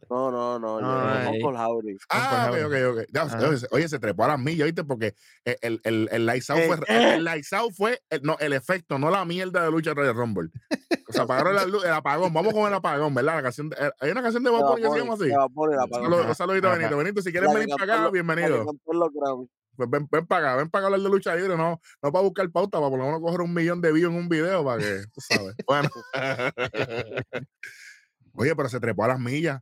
[0.10, 1.42] No, no, no, No, llegó ahí.
[1.44, 1.98] Uncle Jauri.
[2.10, 2.64] Ah, ok, Javi.
[2.64, 3.06] ok, ok.
[3.14, 3.48] Ya, Ajá.
[3.50, 4.84] oye, se- oye, se trepó a las millas, ¿viste?
[4.84, 5.16] Porque
[5.46, 7.14] el, el, el, el lights out Eh, fue, el, eh.
[7.16, 10.50] el lights out fue el, no, el efecto, no la mierda de lucha de Rumble.
[11.08, 12.34] O sea, apagaron la luz, el apagón.
[12.34, 13.36] Vamos con el apagón, ¿verdad?
[13.36, 15.30] La canción de- eh, hay una canción de Bunny que se llama así.
[15.92, 16.70] Saludos, saludito.
[16.70, 16.98] Benito.
[16.98, 18.66] Benito, si quieres venir para acá, bienvenido.
[19.76, 22.22] Pues ven, ven para acá, ven para acá hablar de lucha libre, no, no para
[22.24, 24.78] buscar pauta, para por lo menos coger un millón de views en un video para
[24.78, 25.56] que, tú sabes.
[25.68, 25.90] Bueno.
[28.36, 29.62] Oye, pero se trepó a las millas.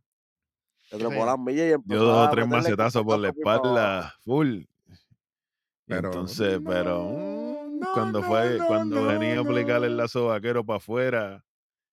[0.91, 1.27] Se Sí, trepó señor.
[1.27, 4.63] las millas y empezó Dio dos o tres macetazos por la espalda, full.
[5.87, 9.83] Pero, entonces, pero no, mm, no, cuando no, fue, no, cuando no, venía a aplicar
[9.85, 11.45] el lazo vaquero para afuera,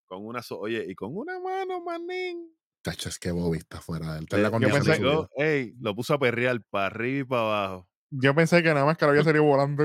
[0.09, 2.53] con una so- oye, y con una mano, manín.
[2.85, 4.25] Chacho, es que Bobby está fuera de él.
[4.25, 7.43] Está en Le, la pensé- aplicó, ey, lo puso a perrear para arriba y para
[7.43, 7.89] abajo.
[8.11, 9.85] Yo pensé que nada más que lo había salido volando.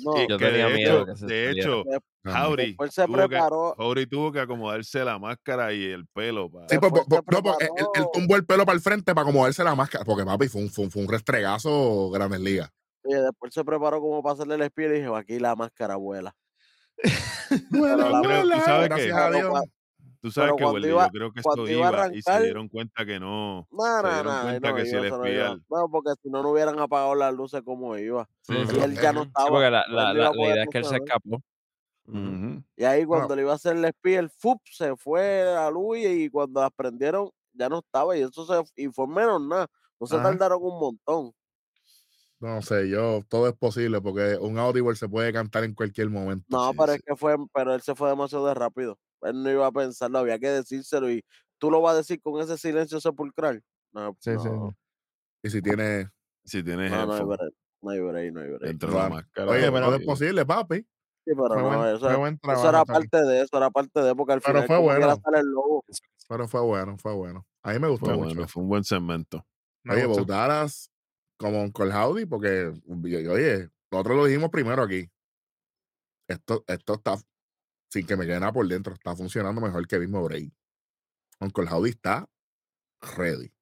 [0.00, 1.68] No, Y Yo que tenía de miedo hecho, que se de saliera.
[1.68, 1.82] hecho,
[2.90, 3.28] se tuvo,
[3.94, 6.50] que, tuvo que acomodarse la máscara y el pelo.
[6.50, 9.64] Para, Sí, pues, pues, no, porque él, tumbó el pelo para el frente para acomodarse
[9.64, 10.04] la máscara.
[10.04, 12.70] Porque, papi, fue un, fue un, fue un restregazo Grandes Ligas.
[13.04, 16.34] Oye, después se preparó como para hacerle el espía y dije, aquí la máscara vuela.
[17.70, 19.62] Vuela, la- tú sabes que- a Dios.
[20.20, 22.42] Tú sabes pero que, cuando Welly, iba- yo creo que cuando esto iba y se
[22.42, 23.68] dieron cuenta que no.
[23.70, 25.32] No, Se no, dieron no, cuenta no que si iba, el eso no iba.
[25.44, 25.64] espial.
[25.70, 28.28] No, porque si no, no hubieran apagado las luces como iba.
[28.42, 28.54] Sí.
[28.76, 29.46] Y él ya no estaba.
[29.46, 31.40] Sí, porque la, la, idea es que él se escapó.
[32.76, 33.20] Y ahí Bueno.
[33.22, 36.62] cuando le iba a hacer el espía, el FUP se fue a luz y cuando
[36.62, 38.16] las prendieron ya no estaba.
[38.16, 39.68] Y eso se y fue menos nada.
[40.00, 40.30] No se Ajá.
[40.30, 41.32] tardaron un montón.
[42.40, 46.44] No sé, yo, todo es posible porque un Audible se puede cantar en cualquier momento.
[46.48, 46.98] No, Sí, pero sí.
[46.98, 48.96] es que fue, pero él se fue demasiado de rápido.
[49.22, 51.24] Él no iba a pensarlo, había que decírselo y
[51.58, 53.62] tú lo vas a decir con ese silencio sepulcral.
[53.92, 54.76] No, Sí, sí, no, sí.
[55.44, 56.10] Y si tiene.
[56.44, 57.52] Si tienes no, no hay break,
[57.82, 58.62] no hay break, no hay break.
[58.62, 59.50] dentro de la máscara.
[59.50, 60.76] Oye, pero- es posible, papi.
[60.78, 62.68] Sí, pero Fue no, buen, eso, buen eso trabajo.
[62.70, 62.98] era Tony.
[63.08, 65.20] parte de eso, era parte de, porque al Pero final fue bueno.
[65.22, 65.84] sale el logo.
[66.26, 67.46] Pero fue bueno, fue bueno.
[67.62, 68.34] A mí me gustó Fue mucho.
[68.34, 69.44] bueno, fue un buen segmento.
[69.84, 70.90] Me Oye, Dallas
[71.36, 75.10] como con Howdy, porque, oye, nosotros lo dijimos primero aquí.
[76.26, 77.16] Esto, esto está,
[77.90, 80.52] sin que me quede nada por dentro, está funcionando mejor que el mismo Bray.
[81.40, 82.28] Uncle Howdy está
[83.16, 83.52] ready.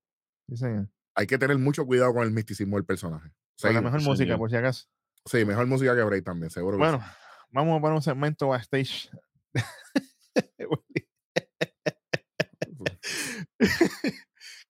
[0.48, 0.88] Sí, señor.
[1.14, 3.30] Hay que tener mucho cuidado con el misticismo del personaje.
[3.60, 4.12] Con la mejor señor.
[4.12, 4.86] música, por si acaso.
[5.24, 6.76] Sí, mejor música que Bray también, seguro.
[6.76, 7.04] que Bueno, sí.
[7.50, 9.10] vamos a poner un segmento backstage.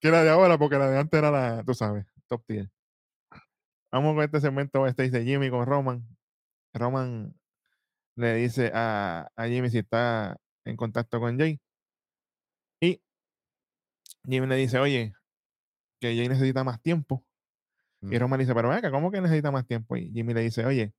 [0.00, 2.70] que la de ahora, porque la de antes era la, tú sabes, top tier.
[3.92, 6.06] Vamos con este segmento backstage de Jimmy con Roman.
[6.74, 7.34] Roman
[8.16, 11.60] le dice a, a Jimmy si está en contacto con Jay.
[12.80, 13.00] Y
[14.28, 15.12] Jimmy le dice, oye,
[16.00, 17.24] que Jay necesita más tiempo.
[18.02, 18.20] Y Mm.
[18.20, 19.96] Roman dice, pero venga, ¿cómo que necesita más tiempo?
[19.96, 20.92] Y Jimmy le dice, oye,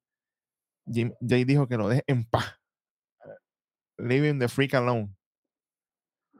[0.92, 2.60] Jim- Jay dijo que lo deje en paz.
[3.98, 5.16] Leaving the freak alone.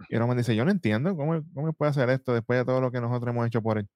[0.10, 2.92] Y Roman dice, yo no entiendo, ¿cómo, cómo puede hacer esto después de todo lo
[2.92, 3.88] que nosotros hemos hecho por él?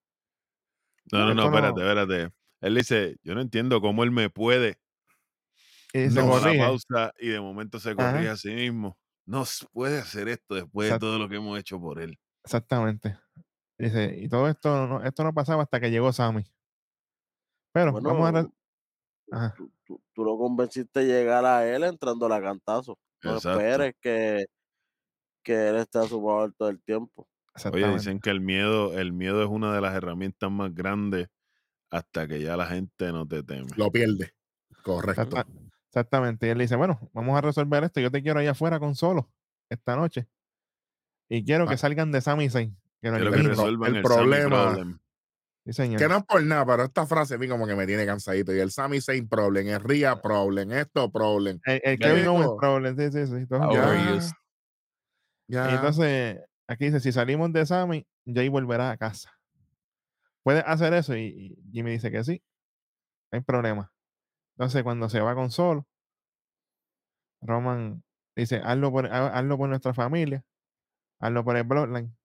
[1.12, 2.34] No, no, no- espérate, espérate.
[2.62, 4.80] Él dice, yo no entiendo cómo él me puede.
[5.92, 6.58] Se No, la corrige.
[6.60, 8.12] pausa y de momento se Ajá.
[8.12, 8.98] corrige a sí mismo.
[9.26, 12.18] No puede hacer esto después de todo lo que hemos hecho por él.
[12.44, 13.18] Exactamente.
[13.78, 16.44] Dice, y todo esto no, esto no pasaba hasta que llegó Sammy.
[17.74, 18.52] Pero Bueno, vamos
[19.32, 19.54] a...
[19.56, 22.98] tú, tú- tú lo convenciste de llegar a él entrando a cantazo.
[23.24, 23.60] No Exacto.
[23.60, 24.46] esperes que,
[25.44, 27.28] que él esté a su favor todo el tiempo.
[27.72, 31.28] Oye, dicen que el miedo, el miedo es una de las herramientas más grandes
[31.90, 33.68] hasta que ya la gente no te teme.
[33.76, 34.34] Lo pierde.
[34.84, 35.44] Correcto.
[35.92, 36.48] Exacta- Exactamente.
[36.48, 38.00] Y él le dice, bueno, vamos a resolver esto.
[38.00, 39.30] Yo te quiero allá afuera con solo
[39.70, 40.28] esta noche.
[41.30, 41.78] Y quiero que Ah.
[41.78, 42.76] salgan de Sami Zayn.
[43.02, 43.44] Que Quiero que eliminen".
[43.44, 45.00] pro- resuelvan el problema- problem.
[45.66, 46.00] Sí, señor.
[46.00, 48.54] Que no es por nada, pero esta frase a mí como que me tiene cansadito.
[48.56, 51.60] Y el Sami Zayn problem, el Ria problem, esto problem.
[51.66, 52.98] El, el Kevin Owens problem.
[52.98, 53.46] Sí, sí, sí.
[53.48, 54.02] todo es un Ya, problema.
[54.10, 54.32] Overused.
[55.48, 55.72] ya.
[55.72, 59.32] Y entonces, aquí dice, si salimos de Sammy, Jay volverá a casa.
[60.44, 61.16] ¿Puedes hacer eso?
[61.16, 62.42] Y, y Jimmy dice que sí.
[63.32, 63.92] No hay problema.
[64.62, 65.88] Entonces, cuando se va con Solo,
[67.42, 68.04] Roman
[68.36, 70.46] dice, hazlo por, ha- hazlo por nuestra familia,
[71.20, 72.16] hazlo por el Bloodline.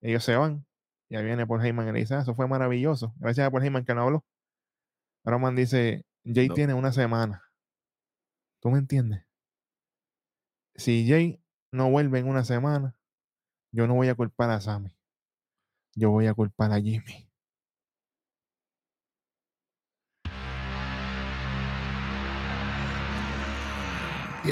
[0.00, 0.64] Ellos se van.
[1.10, 3.14] Y ahí viene Paul Heyman y le dice, "Ah, eso fue maravilloso.
[3.18, 4.24] Gracias a Paul Heyman que no habló.
[5.24, 6.54] Roman dice, Jay No.
[6.54, 7.42] tiene una semana.
[8.62, 9.26] ¿Tú me entiendes?
[10.76, 11.38] Si Jay
[11.72, 12.96] no vuelve en una semana,
[13.72, 14.96] yo no voy a culpar a Sammy.
[15.94, 17.25] Yo voy a culpar a Jimmy.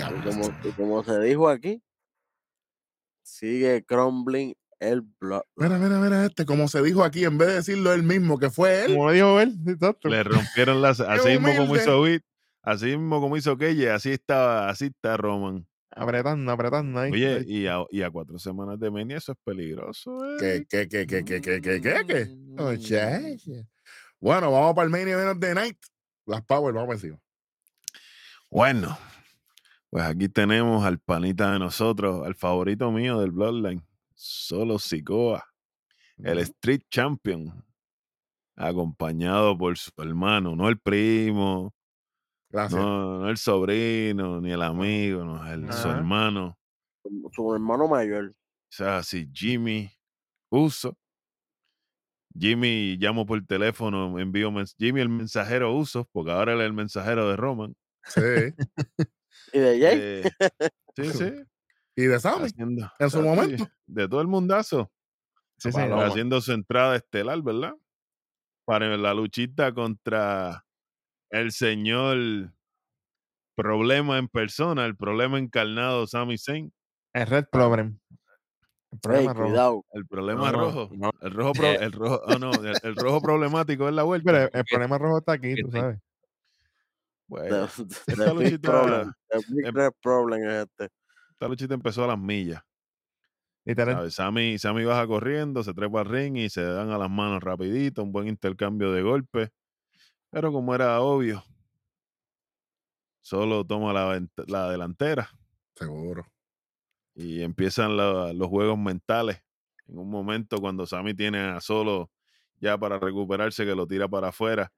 [0.01, 0.71] Como, este.
[0.71, 1.83] como se dijo aquí,
[3.23, 5.45] sigue crumbling el blog.
[5.57, 8.51] Mira, mira, mira, este, como se dijo aquí, en vez de decirlo él mismo, que
[8.51, 8.95] fue él.
[8.95, 9.57] Como dijo él.
[10.05, 11.01] Le rompieron las.
[11.01, 12.23] así mismo como hizo Witt,
[12.63, 15.67] así mismo como hizo Kelle, así está, así está Roman.
[15.97, 17.13] Apretando, apretando ahí.
[17.13, 20.67] Oye, y a, y a cuatro semanas de Menia eso es peligroso, eh.
[20.69, 22.25] ¿Qué, qué, qué, qué, qué, qué, qué, qué?
[22.27, 23.67] Mm.
[24.19, 25.79] Bueno, vamos para el Mania menos de Night.
[26.27, 27.19] Las Power, vamos encima.
[28.51, 28.97] Bueno,
[29.95, 33.81] pues aquí tenemos al panita de nosotros, al favorito mío del Bloodline,
[34.13, 35.45] Solo Sikoa,
[36.19, 37.65] el Street Champion,
[38.57, 41.73] acompañado por su hermano, no el primo,
[42.51, 42.81] Gracias.
[42.81, 46.59] no, no el sobrino, ni el amigo, no, el, su hermano.
[47.05, 48.31] Su- Su hermano mayor.
[48.31, 48.35] O
[48.71, 49.89] sea, así, Jimmy
[50.51, 50.99] Uso.
[52.37, 57.29] Jimmy llamo por teléfono, envío Jimmy el mensajero Uso, porque ahora él es el mensajero
[57.29, 57.77] de Roman.
[58.07, 58.21] Sí.
[59.53, 60.31] Y de Jay, Eh,
[60.97, 61.45] sí, sí.
[61.97, 62.47] y de Sammy.
[62.47, 63.67] haciendo- en su momento.
[63.87, 64.91] De todo el mundazo.
[65.59, 66.05] Sí, señor.
[66.05, 67.75] haciendo su entrada estelar, ¿verdad?
[68.67, 70.65] Para la luchita contra
[71.31, 72.53] el señor
[73.57, 76.73] problema en persona, el problema encarnado Sami Zayn,
[77.13, 77.99] El Red Problem.
[78.93, 79.85] El problema rojo.
[79.93, 81.11] el problema No, rojo, no.
[81.21, 84.33] el rojo, pro- el rojo, ah, no, el, el rojo problemático es la vuelta.
[84.33, 85.81] Pero el, el problema rojo está aquí, tú Fíjate.
[85.81, 85.99] sabes.
[87.27, 89.13] Bueno, The, the esta big luchita- problem.
[89.31, 90.89] The big em- problem es este.
[91.33, 92.63] esta luchita empezó a las millas.
[93.67, 94.11] Literal.
[94.13, 98.03] Sammy, Sammy baja corriendo, se trepa al ring y se dan a las manos rapidito,
[98.03, 99.49] un buen intercambio de golpes.
[100.31, 101.43] Pero como era obvio,
[103.21, 105.29] solo toma la, la delantera.
[105.77, 106.27] Seguro.
[107.17, 109.41] y empiezan la- los juegos mentales.
[109.87, 112.11] En un momento cuando Sammy tiene a solo
[112.61, 114.73] ya para recuperarse que lo tira para afuera,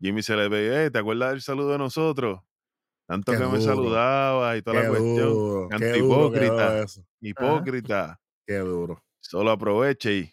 [0.00, 2.40] Jimmy se le ve, "Eh, ¿te acuerdas del saludo de nosotros?
[3.06, 5.28] Tanto Qué que me duro, saludabas y toda la cuestión.
[5.34, 5.68] duro.
[5.68, 6.84] Canto Qué duro quedó
[7.20, 8.20] hipócrita.
[8.46, 9.02] Qué duro.
[9.18, 10.32] Solo aproveche y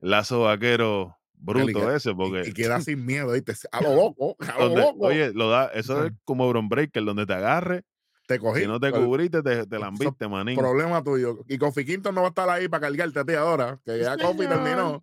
[0.00, 3.52] lazo vaquero bruto que- ese, Y, porque y queda sin miedo, ¿viste?
[3.72, 5.06] A lo loco, a lo donde- loco.
[5.06, 7.82] oye, lo da, eso es como Bron Breaker, donde te agarre,
[8.28, 8.60] te cogí.
[8.60, 10.56] si no te el cubriste, te, te lambiste, manín.
[10.56, 11.40] Problema tuyo.
[11.48, 14.16] Y Kofi Quinton no va a estar ahí para cargarte a ti ahora, que ya
[14.38, 15.02] Kofi terminó.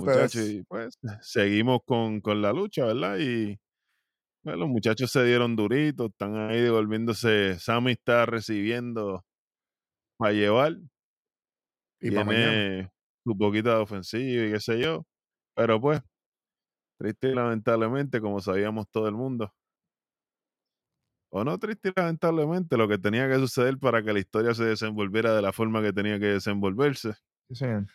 [0.00, 3.18] Muchachos, y pues seguimos con, con la lucha, ¿verdad?
[3.18, 3.58] Y
[4.42, 7.58] pues, los muchachos se dieron duritos, están ahí devolviéndose.
[7.58, 9.24] Sammy está recibiendo
[10.18, 10.76] para llevar.
[12.00, 12.34] Y mañana.
[12.34, 12.90] tiene
[13.24, 15.06] su poquita de ofensiva y qué sé yo.
[15.56, 16.02] Pero pues,
[16.98, 19.52] triste y lamentablemente, como sabíamos todo el mundo.
[21.32, 24.64] O no triste y lamentablemente, lo que tenía que suceder para que la historia se
[24.64, 27.14] desenvolviera de la forma que tenía que desenvolverse.
[27.48, 27.86] Sí, señor.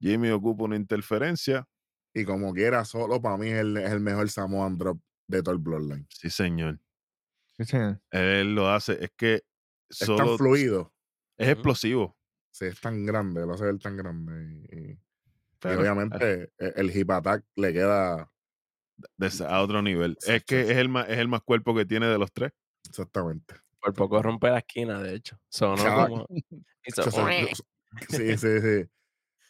[0.00, 1.68] Jimmy ocupa una interferencia.
[2.14, 5.54] Y como quiera, solo para mí es el, es el mejor Samoan Drop de todo
[5.54, 6.06] el Bloodline.
[6.10, 6.80] Sí, señor.
[7.56, 8.00] Sí, señor.
[8.10, 9.04] Él lo hace.
[9.04, 9.42] Es que
[9.88, 10.92] Es tan fluido.
[11.36, 12.16] es explosivo.
[12.50, 14.66] Sí, es tan grande, lo hace ver tan grande.
[14.72, 14.98] Y, y- y
[15.60, 18.32] pero, obviamente e- el hip attack le queda
[19.18, 20.16] de a otro nivel.
[20.26, 22.52] Es que es el más, es el más cuerpo que tiene de los tres.
[22.88, 23.54] exactamente.
[23.80, 25.38] Por poco rompe la esquina, de hecho.
[25.48, 26.26] Sonó como.
[26.84, 27.02] hizo
[28.08, 28.90] sí, sí, sí.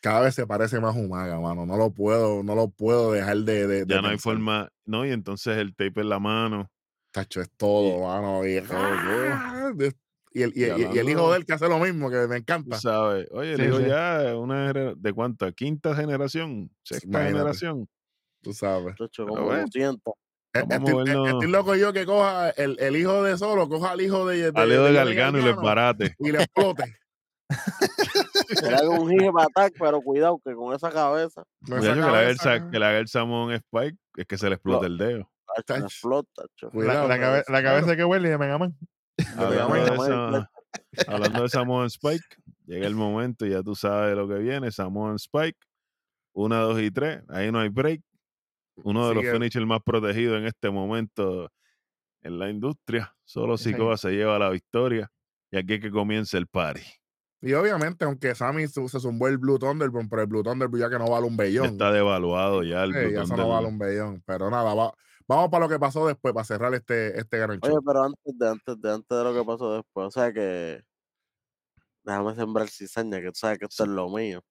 [0.01, 1.67] Cada vez se parece más Humaga, mano.
[1.67, 3.67] No lo puedo, no lo puedo dejar de.
[3.67, 6.71] de- de Ya no hay forma, no, y entonces el tape en la mano.
[7.13, 8.47] Tacho, es todo, Y- mano.
[8.47, 9.73] Y, ¡ah!
[9.75, 9.95] De-
[10.33, 12.09] y el, y, Y y- y el hablando- hijo de él que hace lo mismo,
[12.11, 12.79] que me Tú encanta.
[12.79, 13.85] sabes, oye, Sí, le digo sí.
[13.89, 17.33] ya, una de cuánta, quinta generación, sexta Imagínate.
[17.37, 17.89] generación.
[18.43, 18.95] Tú sabes.
[18.97, 19.63] Pero como bueno.
[19.63, 20.15] 200.
[20.53, 24.27] Vamos a Estoy, loco yo que coja el, el hijo de solo, coja al hijo
[24.27, 26.15] de, de, A Leo de Galgano y Gargano barate.
[26.19, 26.85] y le explote.
[28.61, 31.95] Que le haga un hip attack, pero cuidado que con esa cabeza, Con esa Muchacho,
[31.95, 33.07] que le haga el, cabeza, sa- que le haga el
[33.55, 35.31] Spike, es que se le explota el dedo.
[35.47, 35.81] tacho, Tacho.
[35.81, 36.67] me explota, tacho.
[36.67, 38.77] La, Cuidado, la, pero- cabe- la bueno, cabeza que huele de Mega Man.
[39.37, 40.51] Hablando de, esa,
[41.09, 42.25] hablando de Samoan Spike,
[42.67, 44.71] llega el momento, ya tú sabes lo que viene.
[44.71, 45.59] Samoan Spike,
[46.33, 48.01] una, dos y tres, ahí no hay break.
[48.83, 51.51] Uno de los finishers más protegidos en este momento
[52.23, 53.15] en la industria.
[53.25, 53.59] Solo.
[53.59, 55.11] Sikoa se lleva la victoria.
[55.51, 56.81] Y aquí es que comienza el party.
[57.43, 60.91] Y obviamente, aunque Sammy su- se zumbó el Blue Thunderbomb, pero el Blue Thunderbomb ya
[60.91, 61.67] que no vale un bellón.
[61.67, 63.39] está devaluado ya el Sí, Blue ya eso Thunder.
[63.47, 64.23] no vale un bellón.
[64.27, 64.93] Pero nada, va-
[65.27, 67.83] vamos para lo que pasó después, para cerrar este, este gran Oye, show.
[67.85, 70.83] pero antes de, antes de, antes de lo que pasó después, o sea que.
[72.03, 74.43] Déjame sembrar cizaña, que tú sabes que esto es lo mío.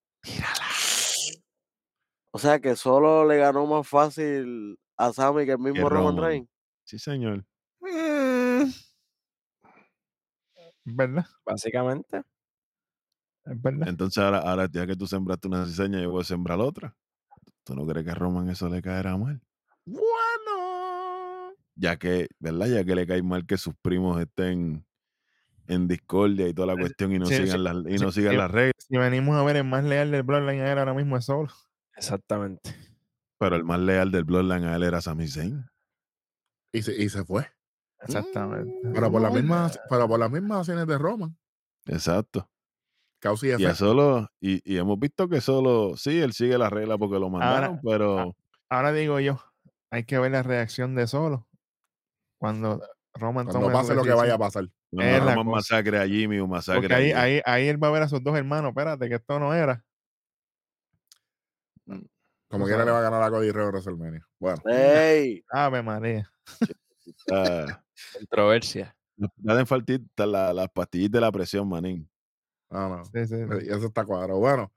[2.31, 6.23] O sea que solo le ganó más fácil a Sammy que el mismo Roman Roman.
[6.23, 6.49] Reigns.
[6.85, 7.43] Sí, señor.
[10.85, 11.25] ¿Verdad?
[11.45, 12.21] Básicamente.
[13.45, 13.87] Es verdad.
[13.87, 16.95] Entonces ahora, ahora ya que tú sembraste una cizaña, yo voy a sembrar otra.
[17.63, 19.41] ¿Tú no crees que a Roman eso le caerá mal?
[19.85, 21.53] Bueno.
[21.75, 22.67] ya que, ¿verdad?
[22.67, 24.85] Ya que le cae mal que sus primos estén
[25.67, 28.11] en discordia y toda la cuestión y no sí, sigan sí, las y sí, no
[28.11, 28.37] sigan sí.
[28.37, 28.73] las reglas.
[28.79, 31.49] Si venimos a ver el más leal del Bloodline a él ahora mismo es solo.
[31.95, 32.75] Exactamente.
[33.37, 35.65] Pero el más leal del Bloodline a él era Sami Zayn.
[36.73, 37.47] Y se, y se fue.
[38.01, 38.73] Exactamente.
[38.93, 41.37] Pero por las mismas, pero por las mismas acciones de Roman.
[41.85, 42.49] Exacto.
[43.19, 43.75] Causa y efecto.
[43.75, 47.79] solo, y, y hemos visto que solo, sí, él sigue la regla porque lo mandaron,
[47.83, 48.33] pero
[48.69, 49.39] Ahora digo yo,
[49.91, 51.47] hay que ver la reacción de solo
[52.39, 52.81] cuando
[53.13, 54.67] Roman Cuando tome pase lo que vaya a pasar.
[54.91, 55.55] cuando es la Roman cosa.
[55.57, 57.13] masacre a Jimmy o masacre Porque a ahí, Jey.
[57.13, 58.69] ahí, ahí él va a ver a sus dos hermanos.
[58.69, 59.83] Espérate, que esto no era.
[61.85, 64.25] Como Tú quiera le va a ganar a Cody Rhodes WrestleMania.
[64.39, 65.43] Bueno, ¡Ey!
[65.51, 66.31] Ave María.
[67.31, 67.81] Ah,
[68.13, 68.95] Controversia.
[69.17, 72.07] no hacen faltita la- las pastillitas de la presión, manín.
[72.69, 73.05] No, no.
[73.05, 73.35] Sí, sí,
[73.67, 74.39] Eso está cuadrado.
[74.39, 74.71] Bueno,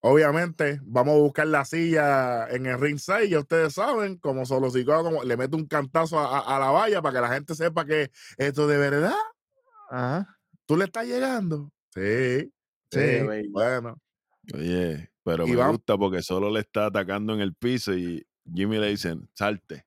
[0.00, 3.28] obviamente vamos a buscar la silla en el ringside.
[3.28, 6.70] Ya ustedes saben, como solo psicólogo, como le mete un cantazo a, a- a la
[6.70, 9.14] valla para que la gente sepa que esto de verdad,
[9.90, 10.38] Ajá.
[10.66, 11.70] tú le estás llegando.
[11.94, 12.52] Sí,
[12.92, 13.48] sí.
[13.50, 13.98] Bueno,
[14.54, 18.78] Oye, pero Y me gusta porque solo le está atacando en el piso y Jimmy
[18.78, 19.84] le dicen, salte.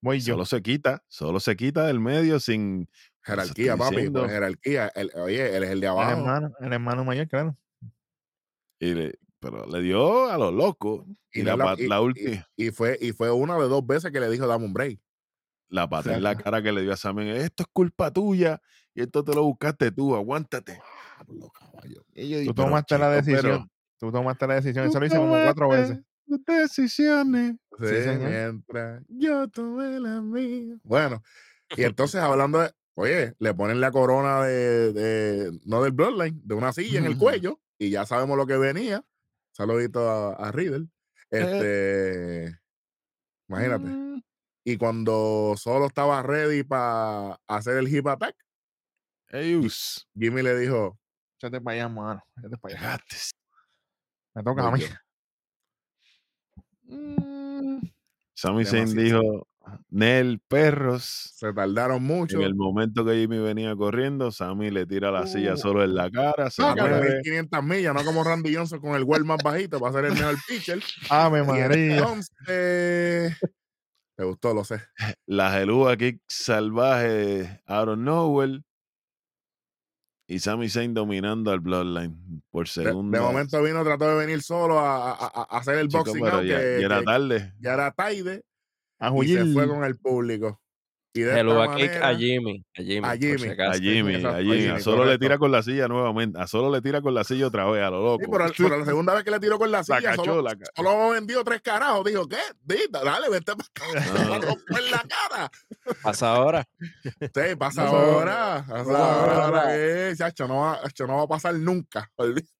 [0.00, 0.34] Voy yo.
[0.34, 2.88] Solo se quita, solo se quita del medio sin...
[3.26, 4.08] jerarquía, papi.
[4.10, 4.88] pues, jerarquía.
[4.94, 6.10] El- oye, él es el de El abajo.
[6.12, 7.56] hermano, el hermano mayor, claro.
[8.78, 11.06] y le- pero le dio a lo loco.
[11.32, 14.28] Y, la, la- y- última, y fue, y fue una de dos veces que le
[14.30, 14.98] dijo dame un break.
[15.68, 18.60] la pata en la cara que le dio a Samen, esto es culpa tuya
[18.94, 20.80] y esto te lo buscaste tú, aguántate.
[21.26, 22.04] Diablo, caballo.
[22.14, 23.70] Y yo Tú digo, "Pero, tomaste la pero decisión.
[23.98, 24.86] Tú tomaste la decisión.
[24.86, 25.98] Eso lo hice como cuatro veces.
[26.26, 27.54] tus decisiones.
[27.78, 30.76] Sí, mientras yo tomé la mía.
[30.82, 31.22] Bueno,
[31.76, 36.54] y entonces hablando de, oye, le ponen la corona de, de- no del Bloodline, de
[36.54, 39.04] una silla en el cuello, y ya sabemos lo que venía.
[39.52, 40.88] Saludito a, a Riddle.
[41.30, 42.58] Este,
[43.48, 43.84] imagínate.
[43.86, 44.22] Mm,
[44.64, 48.36] Y cuando solo estaba ready para hacer el hip attack,
[50.18, 50.98] Jimmy le dijo,
[51.38, 52.22] Échate para allá, mano.
[52.38, 52.98] Échate para allá.
[54.34, 54.80] Me toca a mí.
[56.88, 57.80] Mm.
[58.34, 59.48] Sami Zayn dijo,
[59.90, 61.32] Nel, perros.
[61.34, 62.36] Se tardaron mucho.
[62.38, 65.56] En el momento que Jimmy venía corriendo, Sammy le tira la silla Uh.
[65.56, 67.10] solo en la cara, se mueve.
[67.24, 70.36] 1500 millas, no como Randy Johnson con el well más bajito para ser el mejor
[70.48, 70.80] pitcher.
[71.10, 71.96] Ave Y María.
[71.98, 73.36] entonces,
[74.16, 74.80] te gustó, lo sé.
[75.26, 78.62] la gelúa kick salvaje of nowhere.
[80.28, 83.18] Y Sami Zayn dominando al Bloodline por De, segunda.
[83.18, 86.26] de momento vino, trató de venir solo a, a- a- a hacer el Chico, boxing
[86.26, 87.52] out, ya, que, ya era que tarde.
[87.60, 88.42] ya era tarde
[88.98, 90.60] A y se fue con el público.
[91.12, 92.62] Y de Hello esta a manera, a Jimmy.
[92.76, 92.98] A Jimmy.
[92.98, 93.70] a por si Jimmy, a acaso.
[93.70, 94.56] A Jimmy, a a Jimmy.
[94.58, 96.38] Jimmy, A solo le tira con la silla nuevamente.
[96.38, 98.22] A solo le tira con la silla otra vez, a lo loco.
[98.24, 100.42] Sí, pero, pero la segunda vez que le tiró con la La silla, cachó, solo,
[100.42, 102.04] la ca- solo vendió tres carajos.
[102.04, 102.36] Dijo, ¿qué?
[102.62, 104.12] Dita, dale, vente para acá.
[104.12, 104.28] No.
[104.28, 105.50] Vamos a romper la cara.
[106.02, 106.68] Pasa ahora.
[107.02, 108.64] Sí, pasa Pasa ahora.
[108.68, 109.44] Pasa ahora.
[109.46, 109.62] ahora.
[109.74, 112.10] que, chacho, no va, chacho, no va a pasar nunca.
[112.16, 112.50] olvídate.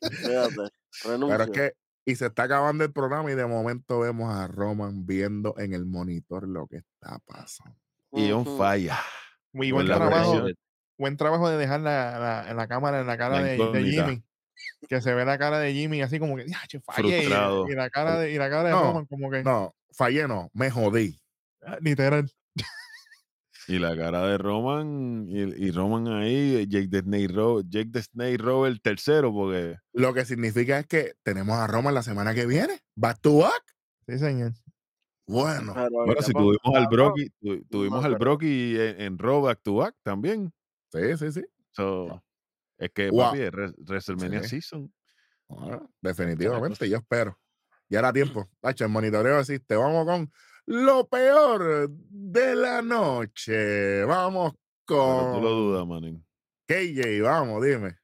[0.00, 0.70] Fíjate.
[1.04, 1.28] Renuncio.
[1.28, 1.72] Pero es que,
[2.06, 5.84] y se está acabando el programa y de momento vemos a Roman viendo en el
[5.84, 7.76] monitor lo que está pasando.
[8.12, 8.56] Y Ujú.
[8.56, 8.98] falla.
[9.52, 10.30] Muy buen trabajo.
[10.32, 10.54] presión.
[10.98, 13.82] Buen trabajo de dejar la, la, en la cámara en la cara La de, de.
[13.90, 14.22] Jimmy.
[14.88, 17.08] Que se ve la cara de Jimmy así como que, "Diache, fallé.
[17.18, 17.68] Y- Frustrado.
[17.68, 20.48] Y, la cara de, y la cara de No, Roman como que, No, fallé no,
[20.54, 21.20] me jodí.
[21.66, 22.30] ah, literal.
[23.68, 28.02] Y la cara de Roman, y, y Roman ahí, Jake the Snake Rowe, Jake the
[28.02, 32.32] Snake Rowe el tercero, porque Lo que significa es que tenemos a Roman la semana
[32.34, 32.78] que viene.
[32.94, 33.62] Back to back.
[34.08, 34.52] Sí, señor.
[35.28, 39.42] Bueno, Pero bueno, si tuvimos al Brocky, tu- tuvimos al pero- Brocky en, en Raw
[39.42, 40.52] back to back también.
[40.92, 41.44] sí, sí, sí.
[41.72, 42.22] So,
[42.78, 43.18] es que, Wow.
[43.18, 44.48] papi, es Re- WrestleMania Sí.
[44.60, 44.92] Season.
[45.48, 47.36] Bueno, definitivamente, yo espero.
[47.88, 48.48] Ya era tiempo.
[48.62, 49.74] El monitoreo existe.
[49.76, 50.30] Vamos con
[50.66, 54.04] lo peor de la noche.
[54.04, 54.52] Vamos
[54.86, 54.98] Pero
[55.34, 56.26] tú lo con dudas, manín.
[56.68, 57.22] KJ.
[57.22, 57.96] Vamos, dime.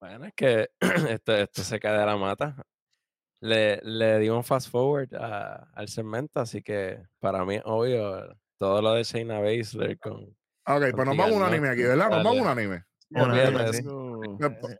[0.00, 0.70] Bueno, es que
[1.08, 2.56] esto, esto se cae de la mata.
[3.40, 8.36] Le, le di un fast forward a- al segmento, así que para mí es obvio
[8.58, 10.22] todo lo de Shayna Baszler con...
[10.24, 10.34] Ok,
[10.64, 12.08] pues nos Con vamos a un anime aquí, ¿verdad?
[12.10, 12.84] Nos vamos a un anime.
[13.10, 13.28] No.
[14.38, 14.78] Pues, pues,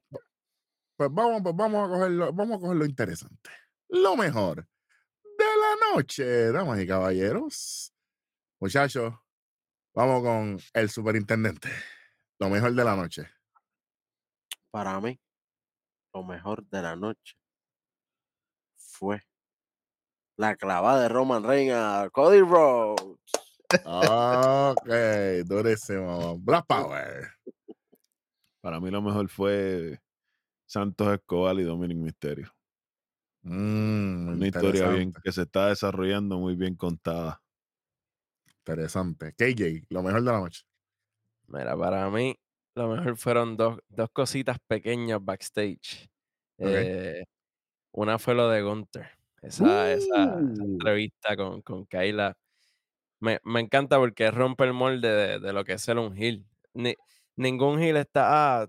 [0.97, 3.51] pues vamos, pues vamos a cogerlo, vamos a coger lo interesante.
[3.89, 4.67] Lo mejor
[5.63, 7.93] la noche, damas y caballeros.
[8.61, 9.15] Muchachos,
[9.95, 11.71] vamos con el superintendente.
[12.39, 13.31] Lo mejor de la noche.
[14.71, 15.21] Para mí,
[16.15, 17.37] lo mejor de la noche
[18.77, 19.23] fue
[20.37, 23.19] la clavada de Roman Reigns a Cody Rhodes.
[23.85, 24.89] Ok,
[25.47, 26.39] durísimo.
[26.39, 27.31] Black Power.
[28.61, 30.01] Para mí lo mejor fue
[30.67, 32.53] Santos Escobar y Dominic Mysterio.
[33.43, 37.43] Mm, Una historia bien que se está desarrollando muy bien contada.
[38.59, 39.33] Interesante.
[39.37, 40.63] KJ, lo mejor de la noche.
[41.49, 42.37] Mira, para mí
[42.75, 46.09] lo mejor fueron dos, dos cositas pequeñas backstage.
[46.59, 47.25] Eh,
[47.93, 49.09] una fue lo de Gunther.
[49.43, 50.65] Esa, esa- esa Uh.
[50.75, 52.37] entrevista con, con Kayla.
[53.21, 56.47] Me, me encanta porque rompe el molde de, de lo que es ser un heel.
[56.75, 56.97] Ni-
[57.37, 58.69] ningún heel está, ah,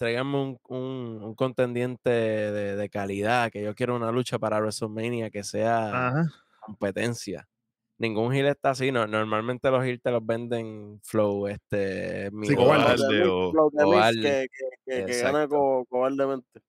[0.00, 5.30] tráiganme un, un- un contendiente de, de calidad, que yo quiero una lucha para WrestleMania
[5.30, 6.28] que sea Ajá.
[6.60, 7.46] competencia.
[7.98, 8.92] Ningún heel está así.
[8.92, 12.84] No, normalmente los heel te los venden flow, este, mi Sí, cobarde.
[12.96, 13.52] de Cobarde o-
[14.22, 16.60] que, que, que- que gana co- cobardemente.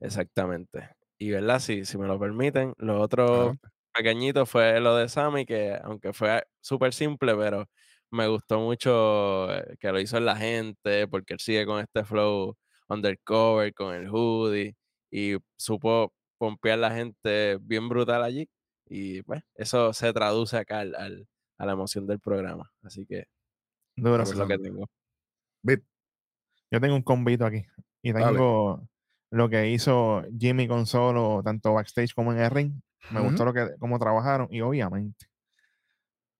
[0.00, 0.90] Exactamente.
[1.20, 3.68] y verdad, si, si me lo permiten, lo otro Adelante.
[3.94, 7.68] pequeñito fue lo de Sammy, que aunque fue súper simple, pero
[8.10, 12.04] me gustó mucho eh, que lo hizo en la gente, porque él sigue con este
[12.04, 12.56] flow
[12.88, 14.74] undercover, con el hoodie,
[15.10, 18.48] y supo pompear la gente bien brutal allí.
[18.86, 21.28] Y pues eso se traduce acá al, al-
[21.58, 22.70] a la emoción del programa.
[22.82, 23.24] Así que
[23.96, 24.22] Duro.
[24.22, 24.86] eso es lo que tengo.
[26.70, 27.64] Yo tengo un combito aquí.
[28.02, 28.26] Y Dale.
[28.26, 28.86] tengo
[29.30, 32.72] lo que hizo Jimmy con Solo, tanto backstage como en el ring.
[33.10, 34.48] Me gustó lo que, cómo trabajaron.
[34.50, 35.26] Y obviamente,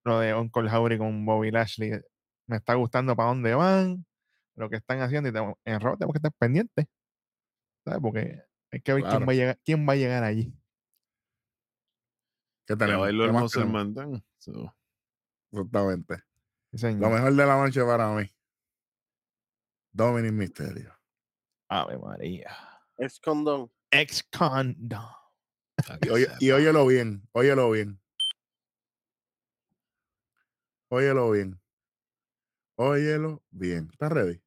[0.05, 1.91] lo de Uncle Howry con Bobby Lashley.
[2.47, 4.05] Me está gustando para dónde van,
[4.55, 5.29] lo que están haciendo.
[5.29, 6.85] Y tengo- en Raw tenemos que estar pendientes.
[7.85, 7.99] ¿Sabes?
[8.01, 8.41] Porque
[8.71, 9.17] hay que ver Claro.
[9.17, 10.53] quién, va a llegar, quién va a llegar allí.
[12.67, 13.07] ¿qué tenemos?
[13.09, 13.85] el ¿Qué más Muscle tenemos?
[13.85, 14.75] Man Dan, so,
[15.51, 16.23] Exactamente.
[16.73, 16.93] Sí.
[16.93, 18.31] Lo mejor de la noche para mí.
[19.91, 20.93] Dominic Mysterio.
[21.67, 22.55] Ave María.
[22.97, 23.71] Ex condón.
[23.91, 24.23] Ex
[26.01, 27.99] Y, oye, y óyelo bien, óyelo bien.
[30.89, 31.59] Óyelo bien.
[32.75, 33.89] Óyelo bien.
[33.91, 34.41] ¿Estás ready?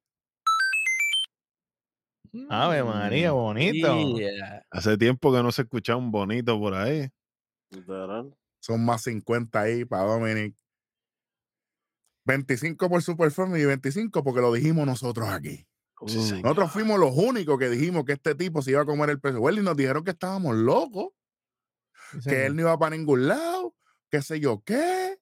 [2.49, 4.17] Ave María, Mm, bonito.
[4.17, 4.65] Yeah.
[4.71, 7.09] Hace tiempo que no se escuchaba un bonito por ahí.
[7.69, 8.35] Literal.
[8.59, 10.55] Son más 50 ahí para Dominic.
[12.25, 15.67] 25 por Superform y 25 porque lo dijimos nosotros aquí.
[16.07, 16.43] Sí, Uh, señor.
[16.43, 19.39] Nosotros fuimos los únicos que dijimos que este tipo se iba a comer el peso.
[19.39, 21.09] Well, y nos dijeron que estábamos locos,
[22.11, 22.41] Sí, que señor.
[22.41, 23.75] él no iba para ningún lado,
[24.09, 25.17] qué sé yo qué.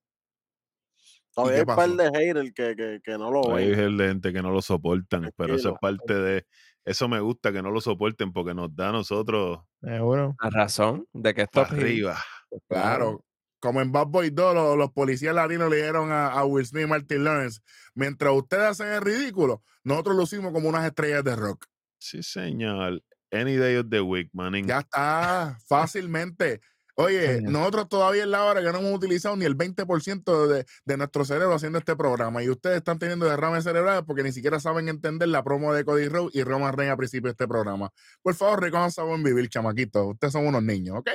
[1.33, 3.97] Todavía hay un par de haters que, que, que no lo Hay ven.
[3.97, 6.45] gente que no lo soportan, pero eso es parte de.
[6.83, 10.35] Eso me gusta que no lo soporten porque nos da a nosotros Seguro.
[10.41, 12.17] La razón de que esto arriba.
[12.49, 13.23] Pues Claro.
[13.59, 16.85] Como en Bad Boy 2, los, los policías latinos le dieron a, a Will Smith
[16.85, 17.61] y Martin Lawrence.
[17.93, 21.65] Mientras ustedes hacen el ridículo, nosotros lucimos como unas estrellas de rock.
[21.99, 23.03] Sí, señor.
[23.31, 24.65] Any day of the week, manín.
[24.67, 26.59] Ya está, fácilmente.
[27.01, 30.97] Oye, nosotros todavía en la hora que no hemos utilizado ni el 20% de, de
[30.97, 34.89] nuestro cerebro haciendo este programa y ustedes están teniendo derrames cerebrales porque ni siquiera saben
[34.89, 37.89] entender la promo de Cody Rhodes y Roman Reigns a principio de este programa.
[38.21, 40.07] Por favor, recojan buen vivir, chamaquitos.
[40.13, 41.09] Ustedes son unos niños, ¿ok?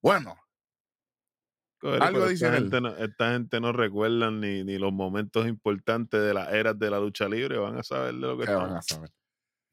[0.00, 0.36] Bueno,
[1.82, 2.26] algo.
[2.26, 6.78] Esta gente, no, esta gente no recuerdan ni, ni los momentos importantes de las eras
[6.78, 7.58] de la lucha libre.
[7.58, 9.10] Van a saber de lo que ¿qué van a saber?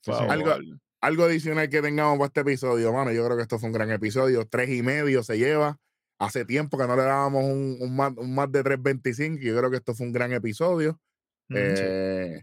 [0.01, 0.12] Sí.
[0.12, 0.57] Algo-.
[1.02, 3.12] Algo adicional que tengamos para este episodio, mano.
[3.12, 4.45] Yo creo que esto fue un gran episodio.
[4.47, 5.78] Tres y medio se lleva.
[6.20, 9.39] Hace tiempo que no le dábamos un, un más, un más de 3.25.
[9.41, 11.00] y Yo creo que esto fue un gran episodio.
[11.50, 12.41] Mm, Eh,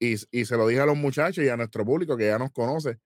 [0.00, 2.50] y, y se lo dije a los muchachos y a nuestro público que ya nos
[2.52, 2.98] conoce.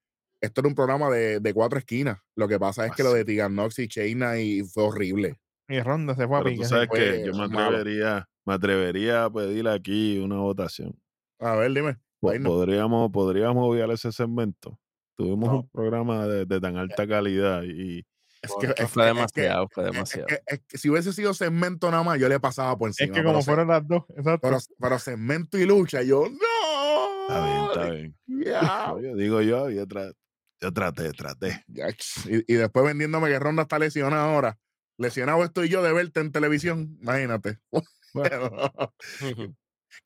[0.42, 2.18] Esto era un programa de, de cuatro esquinas.
[2.34, 5.36] Lo que pasa es que lo de Tigan Nox y Chaina y fue horrible.
[5.68, 7.76] Y Ronda se fue a Pero tú sabes que yo me malo.
[7.76, 10.98] atrevería, me atrevería a pedir aquí una votación.
[11.38, 11.98] A ver, dime.
[12.20, 14.78] Podríamos, podríamos obviar ese segmento.
[15.16, 15.56] Tuvimos No.
[15.60, 18.04] un programa de, de tan alta calidad y
[18.42, 20.26] Es Bueno, que, es fue que- es que- demasiado, fue es demasiado.
[20.28, 23.14] que- es que si hubiese sido segmento nada más, yo le pasaba por Es encima.
[23.14, 24.40] que pero como fueron las dos, exacto.
[24.40, 27.28] pero, pero segmento y lucha, yo no.
[27.28, 28.16] está bien, está bien.
[28.46, 28.94] Ya.
[29.02, 30.14] Yo digo yo, yo, tra-
[30.62, 31.64] yo traté, traté.
[31.68, 34.58] Y, y después vendiéndome que Ronda está lesionada ahora.
[34.96, 36.96] Lesionado estoy yo de verte en televisión.
[37.02, 37.58] Imagínate.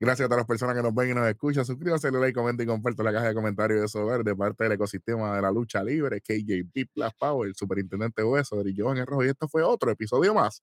[0.00, 1.64] Gracias a todas las personas que nos ven y nos escuchan.
[1.64, 4.72] Suscríbase, le like, comenta y comparte la caja de comentarios de eso verde, parte del
[4.72, 9.24] ecosistema de la lucha libre, KJP Plus Power, el superintendente Hueso, y Joan el Rojo.
[9.24, 10.62] Y esto fue otro episodio más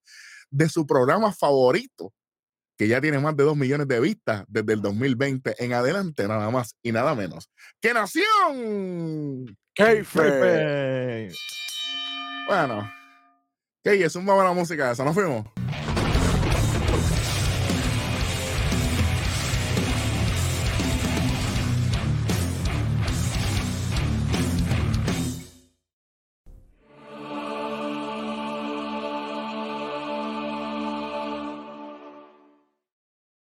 [0.50, 2.12] de su programa favorito,
[2.76, 6.50] que ya tiene más de 2 millones de vistas desde el 2020 en adelante, nada
[6.50, 7.50] más y nada menos.
[7.80, 9.56] ¡Que Nación!
[9.74, 11.32] Pepe.
[12.46, 12.90] Bueno,
[13.82, 14.04] ¿qué?
[14.04, 15.61] Es un la música esa, ¿nos fuimos?